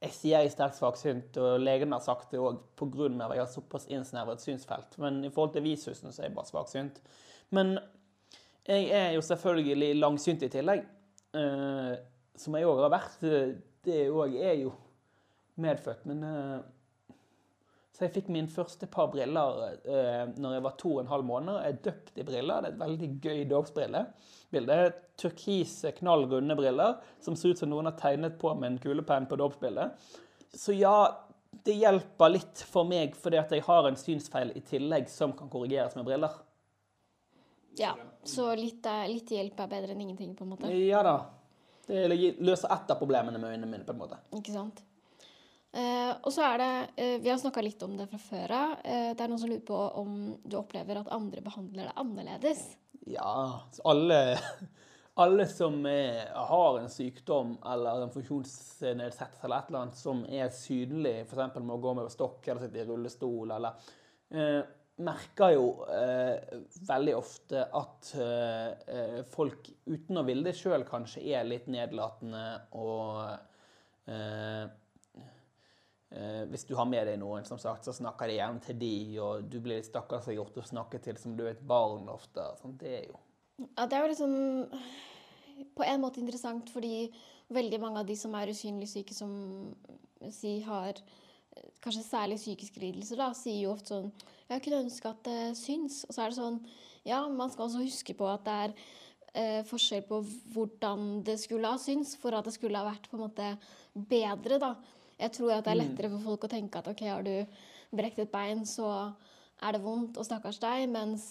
[0.00, 3.08] jeg sier jeg er sterkt svaksynt, og legen har sagt det òg pga.
[3.26, 4.96] at jeg har såpass innsnevret synsfelt.
[4.98, 7.00] Men i forhold til visusen så er jeg bare svaksynt.
[7.50, 7.78] Men
[8.66, 10.86] jeg er jo selvfølgelig langsynt i tillegg,
[11.34, 11.94] eh,
[12.36, 13.20] som jeg òg har vært.
[13.84, 14.72] Det òg er jo
[15.60, 16.06] medfødt.
[16.08, 16.60] Men eh,
[17.92, 21.26] så jeg fikk min første par briller eh, når jeg var to og en halv
[21.28, 21.58] måned.
[21.60, 22.62] Jeg er døpt i briller.
[22.62, 24.06] Det er et veldig gøy dåpsbrille.
[24.50, 24.98] Bildet.
[25.20, 29.36] Turkise, knallrunde briller som ser ut som noen har tegnet på med en kulepenn på
[29.36, 29.90] dåpsbildet.
[30.56, 30.94] Så ja,
[31.66, 35.50] det hjelper litt for meg fordi at jeg har en synsfeil i tillegg som kan
[35.52, 36.32] korrigeres med briller.
[37.78, 40.68] Ja, Så litt, er- litt hjelp er bedre enn ingenting, på en måte.
[40.86, 41.14] Ja da.
[41.86, 42.08] Det
[42.40, 44.18] løser ett av problemene med øynene mine, på en måte.
[44.36, 44.82] Ikke sant?
[45.70, 48.72] Eh, og så er det eh, Vi har snakka litt om det fra før av.
[48.82, 52.64] Eh, det er noen som lurer på om du opplever at andre behandler deg annerledes.
[53.06, 54.18] Ja, alle,
[55.24, 60.50] alle som er, har en sykdom eller en funksjonsnedsettelse eller et eller annet som er
[60.54, 61.56] synlig, f.eks.
[61.60, 63.94] med å gå med stokk eller sitte i rullestol, eller
[64.34, 64.60] eh,
[65.06, 66.58] merker jo eh,
[66.90, 72.44] veldig ofte at eh, folk uten å ville det sjøl kanskje er litt nedlatende
[72.76, 73.38] og
[76.50, 79.44] hvis du har med deg noen, som sagt, så snakker de gjerne til de, og
[79.46, 82.48] du blir litt stakkarsliggjort å snakke til som du er et barn ofte.
[82.58, 83.20] Sånn, det er jo
[83.76, 84.34] Ja, det er jo liksom
[85.76, 87.10] på en måte interessant, fordi
[87.52, 89.32] veldig mange av de som er usynlig syke, som
[90.34, 94.10] si har eh, kanskje særlig psykiske lidelser, da, sier jo ofte sånn
[94.50, 96.02] Jeg kunne ønske at det syns.
[96.08, 96.60] Og så er det sånn
[97.06, 98.74] Ja, man skal også huske på at det er
[99.32, 100.22] eh, forskjell på
[100.54, 103.52] hvordan det skulle ha syns, for at det skulle ha vært på en måte
[103.94, 104.74] bedre, da.
[105.20, 107.34] Jeg tror at det er lettere for folk å tenke at ok, har du
[107.96, 108.88] brekt et bein, så
[109.60, 110.86] er det vondt, og stakkars deg.
[110.92, 111.28] Mens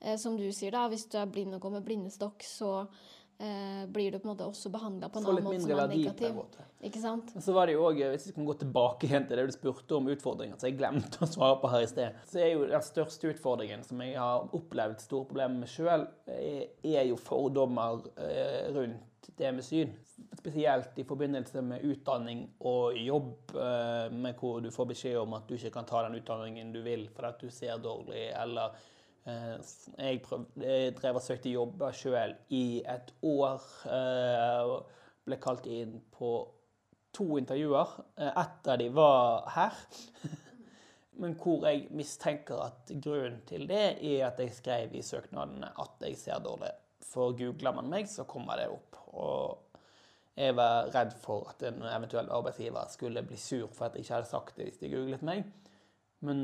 [0.00, 3.84] eh, som du sier, da, hvis du er blind og går med blindestokk, så eh,
[3.92, 6.42] blir du på en måte også behandla på en annen måte som er negativ.
[6.82, 7.30] Ikke sant?
[7.36, 9.54] Men så var det jo også, Hvis vi kan gå tilbake igjen til det du
[9.54, 12.66] spurte om utfordringer, så jeg glemte å svare på her i sted, så er jo
[12.68, 18.68] den største utfordringen som jeg har opplevd store problemer med sjøl, er jo fordommer eh,
[18.74, 19.08] rundt
[19.38, 19.92] det med syn.
[20.38, 25.46] Spesielt i forbindelse med utdanning og jobb, eh, med hvor du får beskjed om at
[25.48, 28.74] du ikke kan ta den utdanningen du vil fordi du ser dårlig, eller
[29.26, 29.56] eh,
[29.98, 33.70] jeg, prøv, jeg drev og søkte jobber sjøl i et år.
[33.86, 34.74] eh,
[35.22, 36.32] ble kalt inn på
[37.14, 37.92] to intervjuer.
[38.16, 39.76] Ett av de var her.
[41.22, 46.02] Men hvor jeg mistenker at grunnen til det er at jeg skrev i søknadene at
[46.08, 46.72] jeg ser dårlig.
[47.02, 48.98] For googler man meg, så kommer det opp.
[49.12, 49.72] Og
[50.38, 54.14] jeg var redd for at en eventuell arbeidsgiver skulle bli sur for at jeg ikke
[54.14, 55.44] hadde sagt det hvis de googlet meg.
[56.24, 56.38] Men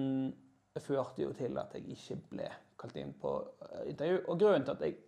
[0.74, 3.32] det førte jo til at jeg ikke ble kalt inn på
[3.70, 4.20] eh, intervju.
[4.26, 4.98] Og grunnen til at jeg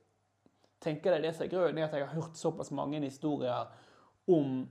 [0.80, 3.68] tenker det er det som er grunnen, er at jeg har hørt såpass mange historier
[4.30, 4.64] om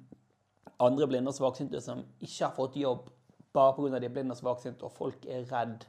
[0.80, 3.10] andre blinde og svaksynte som ikke har fått jobb
[3.54, 4.00] bare pga.
[4.00, 5.86] de er blinde og svaksynte, og folk er redd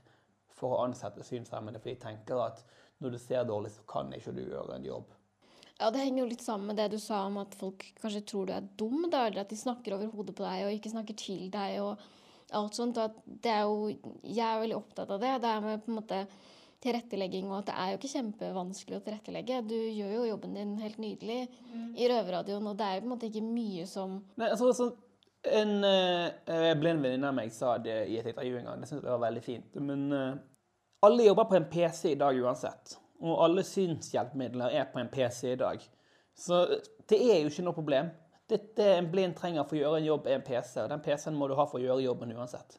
[0.60, 2.64] for å ansette synshemmede, for de tenker at
[3.00, 5.16] når du ser dårlig, så kan ikke du gjøre en jobb.
[5.80, 8.48] Ja, det henger jo litt sammen med det du sa om at folk kanskje tror
[8.48, 11.16] du er dum, da, eller at de snakker over hodet på deg og ikke snakker
[11.16, 12.02] til deg og
[12.58, 13.00] alt sånt.
[13.00, 15.34] Og at det er jo Jeg er veldig opptatt av det.
[15.40, 16.24] Det er med på en måte
[16.80, 19.60] tilrettelegging, og at det er jo ikke kjempevanskelig å tilrettelegge.
[19.68, 21.40] Du gjør jo jobben din helt nydelig
[21.96, 24.90] i Røverradioen, og det er jo på en måte ikke mye som Nei, altså, altså
[25.40, 28.80] En uh, blind venninne av meg sa det i et intervju en gang.
[28.80, 29.78] Det syntes jeg var veldig fint.
[29.80, 30.40] Men eh,
[31.06, 32.96] alle jobber på en PC i dag uansett.
[33.20, 35.82] Og alle synshjelpemidler er på en PC i dag.
[36.36, 36.62] Så
[37.08, 38.12] det er jo ikke noe problem.
[38.48, 40.80] Det, det en blind trenger for å gjøre en jobb, er en PC.
[40.82, 42.78] Og den PC-en må du ha for å gjøre jobben uansett.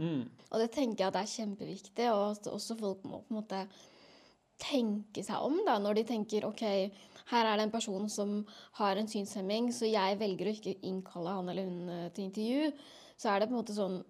[0.00, 0.26] Mm.
[0.26, 3.64] Og det tenker jeg at er kjempeviktig, og at også folk må på en måte
[4.60, 6.64] tenke seg om da, når de tenker ok,
[7.30, 8.40] her er det en person som
[8.76, 12.72] har en synshemming, så jeg velger å ikke innkalle han eller hun til intervju,
[13.20, 14.00] så er det på en måte sånn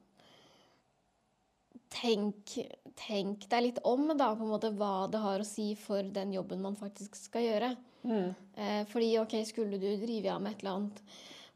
[1.90, 2.52] Tenk,
[2.94, 6.32] tenk deg litt om da, på en måte hva det har å si for den
[6.36, 7.70] jobben man faktisk skal gjøre.
[8.06, 11.00] Eh, fordi ok, skulle du drive av med et eller annet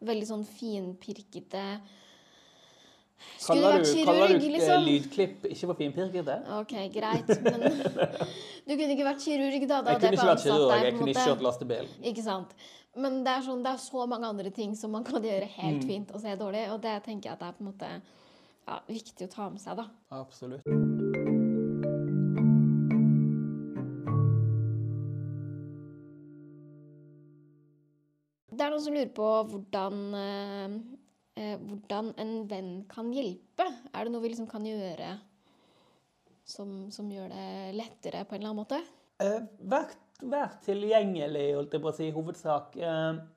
[0.05, 1.63] veldig sånn finpirkete
[3.39, 4.83] Skulle Kaller vært kirurg, kaller du eh, liksom.
[4.85, 6.35] lydklipp ikke for finpirkete?
[6.59, 7.63] Ok, greit, men
[8.67, 9.79] du kunne ikke vært kirurg, da.
[9.87, 11.89] da Jeg kunne ikke vært kirurg, der, jeg kunne ikke kjørt lastebil.
[12.11, 12.53] Ikke sant?
[13.01, 15.81] Men det er, sånn, det er så mange andre ting som man kan gjøre helt
[15.81, 15.89] Mm.
[15.89, 17.89] fint og se dårlig, og det tenker jeg at det er på en måte
[18.67, 19.89] ja, viktig å ta med seg, da.
[20.15, 20.65] Absolutt.
[28.55, 30.75] Det er noen som lurer på hvordan, eh,
[31.43, 33.67] eh, hvordan en venn kan hjelpe.
[33.93, 35.17] Er det noe vi liksom kan gjøre
[36.45, 38.81] som, som gjør det lettere på en eller annen måte?
[39.23, 39.41] Eh,
[39.71, 39.91] vær,
[40.23, 42.77] vær tilgjengelig, holdt jeg på å si, i hovedsak.
[42.79, 43.34] Eh, eh,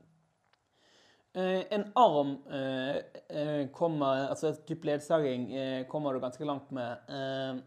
[1.38, 2.96] en arm eh,
[3.30, 6.98] eh, kommer, altså type ledsaging eh, kommer du ganske langt med.
[7.10, 7.58] Eh,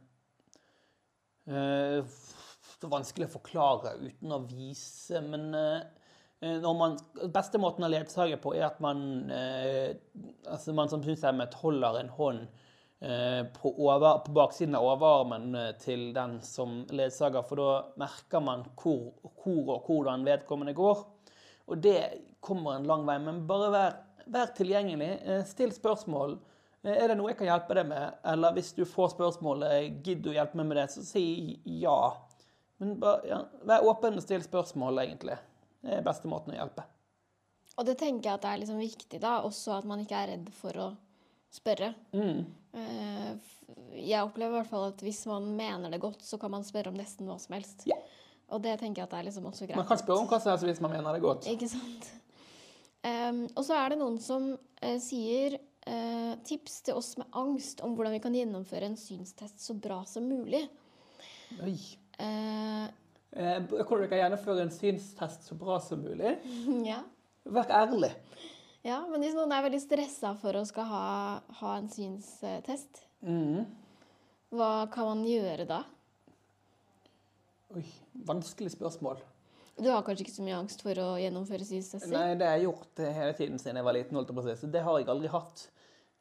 [1.54, 2.00] eh,
[2.80, 5.82] det er vanskelig å forklare uten å vise, men eh,
[6.40, 6.96] eh, når man,
[7.34, 9.04] beste måten å ledsage på er at man,
[9.36, 9.92] eh,
[10.48, 12.46] altså man som synshemmet holder en hånd
[13.04, 18.42] eh, på, over, på baksiden av overarmen eh, til den som ledsager, for da merker
[18.42, 19.12] man hvor,
[19.44, 21.04] hvor og hvordan vedkommende går.
[21.70, 21.98] Og det
[22.40, 25.10] kommer en lang vei, men bare vær, vær tilgjengelig.
[25.24, 26.38] Eh, Still spørsmål.
[26.82, 28.14] Eh, Er det noe jeg kan hjelpe deg med?
[28.24, 32.12] Eller hvis du får spørsmålet 'Gidder du hjelpe meg med det?' så si ja.
[32.78, 35.36] Men bare, ja, vær åpen og still spørsmål, egentlig.
[35.82, 36.84] Det er beste måten å hjelpe.
[37.78, 40.26] Og det tenker jeg at det er liksom viktig, da, også at man ikke er
[40.34, 40.96] redd for å
[41.52, 41.94] spørre.
[42.12, 42.46] Mm.
[42.74, 43.36] Eh,
[44.00, 46.88] Jeg opplever i hvert fall at hvis man mener det godt, så kan man spørre
[46.88, 47.86] om nesten hva som helst.
[47.86, 48.00] Yeah.
[48.50, 49.76] Og det tenker jeg at det er liksom også greit.
[49.76, 51.46] Man kan spørre om hva som helst hvis man mener det godt.
[51.46, 52.10] Ikke sant?
[53.06, 57.80] Em, og så er det noen som uh, sier uh, tips til oss med angst
[57.86, 60.66] om hvordan vi kan gjennomføre en synstest så bra som mulig.
[61.64, 61.76] Oi.
[62.20, 62.88] Uh,
[63.30, 66.32] Hvordan vi kan gjennomføre en synstest så bra som mulig.
[66.90, 66.98] ja.
[67.46, 68.10] Vær ærlig.
[68.84, 71.04] ja, men hvis noen er veldig stressa for å skal ha,
[71.62, 73.66] ha en synstest, Mm.
[74.56, 75.82] hva kan man gjøre da?
[77.76, 77.82] Oi,
[78.26, 79.20] vanskelig spørsmål.
[79.80, 82.12] Du har kanskje ikke så mye angst for å gjennomføre synstester?
[82.12, 84.44] Nei, det har jeg gjort eh, hele tiden siden jeg var liten, holdt på å
[84.44, 85.62] si, så det har jeg aldri hatt.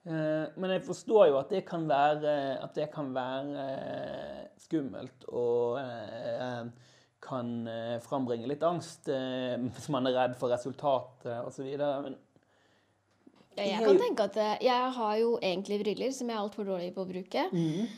[0.07, 5.27] Eh, Men jeg forstår jo at det kan være, at det kan være eh, skummelt
[5.33, 5.79] og
[7.19, 7.49] kan
[7.99, 11.65] frambringe litt angst hvis man er redd for resultatet osv.
[11.75, 12.15] Men
[13.57, 16.93] Ja, jeg kan tenke at jeg har jo egentlig briller som jeg er altfor dårlig
[16.95, 17.43] på å bruke.
[17.51, 17.91] Mm.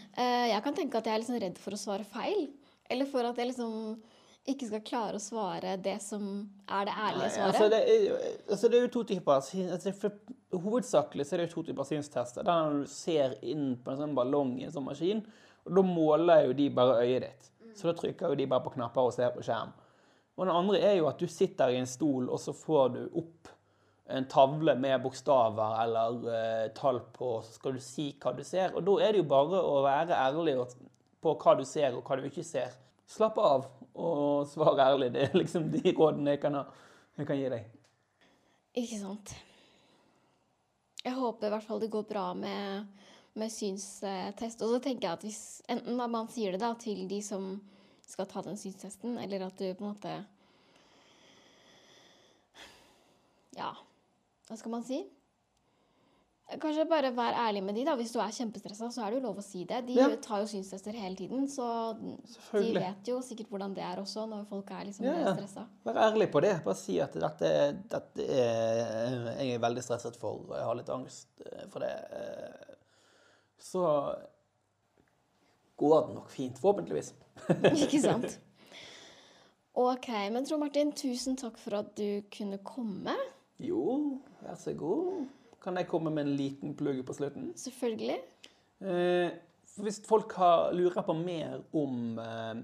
[0.50, 2.48] Jeg kan tenke at jeg er liksom redd for å svare feil.
[2.90, 4.02] Eller for at jeg liksom
[4.50, 6.24] ikke skal klare å svare det som
[6.66, 7.52] er det ærlige Nei, svaret.
[7.52, 10.12] altså, det, er, altså, det er jo to typer altså,
[10.52, 12.48] Hovedsakelig så er det jo to typer synstester.
[12.48, 15.22] Den du ser inn på en sånn ballong i en sånn maskin,
[15.64, 17.52] og da måler jo de bare øyet ditt.
[17.78, 19.72] Så da trykker jo de bare på knapper og ser på skjerm.
[20.36, 23.02] Og den andre er jo at du sitter i en stol, og så får du
[23.22, 23.52] opp
[24.12, 28.74] en tavle med bokstaver eller uh, tall på, så skal du si hva du ser.
[28.76, 30.58] Og da er det jo bare å være ærlig
[31.22, 32.74] på hva du ser og hva du ikke ser.
[33.12, 33.68] Slapp av
[34.00, 35.12] og svar ærlig.
[35.12, 36.66] Det er liksom de rådene jeg kan, ha,
[37.20, 37.72] jeg kan gi deg.
[38.82, 39.34] Ikke sant.
[41.02, 42.88] Jeg håper i hvert fall det går bra med,
[43.36, 44.64] med synstest.
[44.64, 47.56] Og så tenker jeg at hvis enten da man sier det da til de som
[48.08, 50.20] skal ta den synstesten, eller at du på en måte
[53.52, 53.74] Ja,
[54.48, 55.02] hva skal man si?
[56.60, 57.94] Kanskje bare vær ærlig med de da.
[57.96, 59.86] Hvis du er kjempestressa, så er det jo lov å si det.
[59.88, 60.10] De Ja.
[60.18, 61.68] tar jo synstester hele tiden, så
[62.54, 65.68] de vet jo sikkert hvordan det er også, når folk er liksom Ja, stressa.
[65.86, 66.64] Vær ærlig på det.
[66.66, 67.54] Bare si at dette,
[67.90, 71.94] dette er jeg er veldig stresset for, og jeg har litt angst eh, for det.
[72.12, 72.76] eh,
[73.60, 74.16] Så
[75.78, 77.14] går det nok fint, forhåpentligvis.
[77.86, 78.40] Ikke sant?
[79.74, 83.14] Ok, men Trond Martin, tusen takk for at du kunne komme.
[83.64, 85.22] Jo, vær så god.
[85.62, 87.52] Kan jeg komme med en liten plugg på slutten?
[87.58, 88.18] Selvfølgelig.
[88.82, 89.32] Eh,
[89.78, 92.64] hvis folk har, lurer på mer om eh,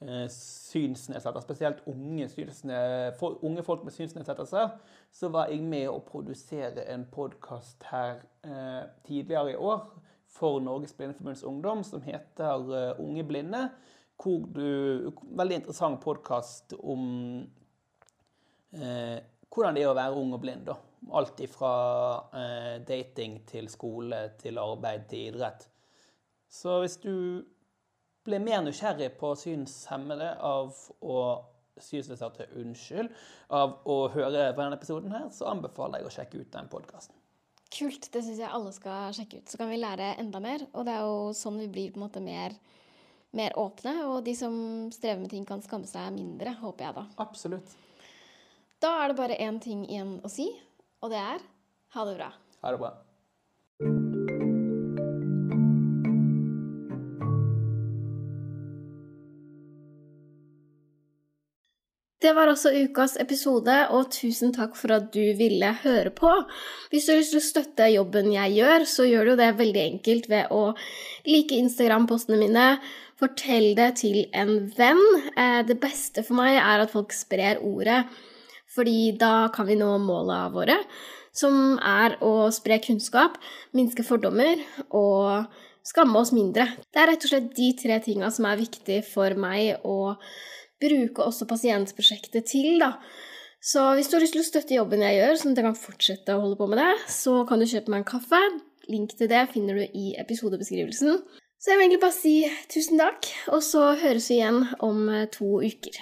[0.00, 2.78] eh, synsnedsettelser, spesielt unge, synsne,
[3.20, 4.68] for, unge folk med synsnedsettelser,
[5.12, 9.84] så var jeg med å produsere en podkast her eh, tidligere i år
[10.36, 13.68] for Norges Blindeforbunds Ungdom som heter eh, Unge blinde.
[14.16, 17.02] Hvor du, veldig interessant podkast om
[18.72, 19.18] eh,
[19.52, 20.64] hvordan det er å være ung og blind.
[20.68, 20.78] da.
[21.12, 21.72] Alt ifra
[22.34, 25.68] eh, dating til skole til arbeid til idrett.
[26.48, 27.44] Så hvis du
[28.26, 30.74] blir mer nysgjerrig på synshemmede av
[31.04, 31.20] å
[31.82, 33.10] synsleser til unnskyld
[33.54, 37.16] av å høre på denne episoden her, så anbefaler jeg å sjekke ut den podkasten.
[37.76, 38.08] Kult.
[38.12, 39.50] Det syns jeg alle skal sjekke ut.
[39.50, 40.64] Så kan vi lære enda mer.
[40.72, 42.54] Og det er jo sånn vi blir på en måte mer,
[43.36, 43.96] mer åpne.
[44.06, 44.54] Og de som
[44.94, 47.04] strever med ting, kan skamme seg mindre, håper jeg da.
[47.26, 47.74] Absolutt.
[48.80, 50.46] Da er det bare én ting igjen å si,
[51.06, 51.42] og det er
[51.94, 52.32] ha det bra.
[52.66, 52.94] Ha det bra.
[62.16, 66.32] Det var også ukas episode, og tusen takk for at du ville høre på.
[66.90, 69.82] Hvis du har lyst til å støtte jobben jeg gjør, så gjør du det veldig
[69.84, 70.62] enkelt ved å
[71.28, 72.70] like Instagram-postene mine,
[73.20, 75.04] fortell det til en venn.
[75.36, 78.02] Eh, det beste for meg er at folk sprer ordet,
[78.76, 80.78] fordi da kan vi nå måla våre,
[81.36, 83.36] som er å spre kunnskap,
[83.76, 85.48] minske fordommer og
[85.86, 86.68] skamme oss mindre.
[86.92, 90.16] Det er rett og slett de tre tinga som er viktig for meg å
[90.82, 92.96] bruke også pasientprosjektet til, da.
[93.66, 95.78] Så hvis du har lyst til å støtte jobben jeg gjør, sånn at jeg kan
[95.80, 98.42] fortsette å holde på med det, så kan du kjøpe meg en kaffe.
[98.92, 101.24] Link til det finner du i episodebeskrivelsen.
[101.58, 102.34] Så jeg vil egentlig bare si
[102.70, 105.98] tusen takk, og så høres vi igjen om to uker.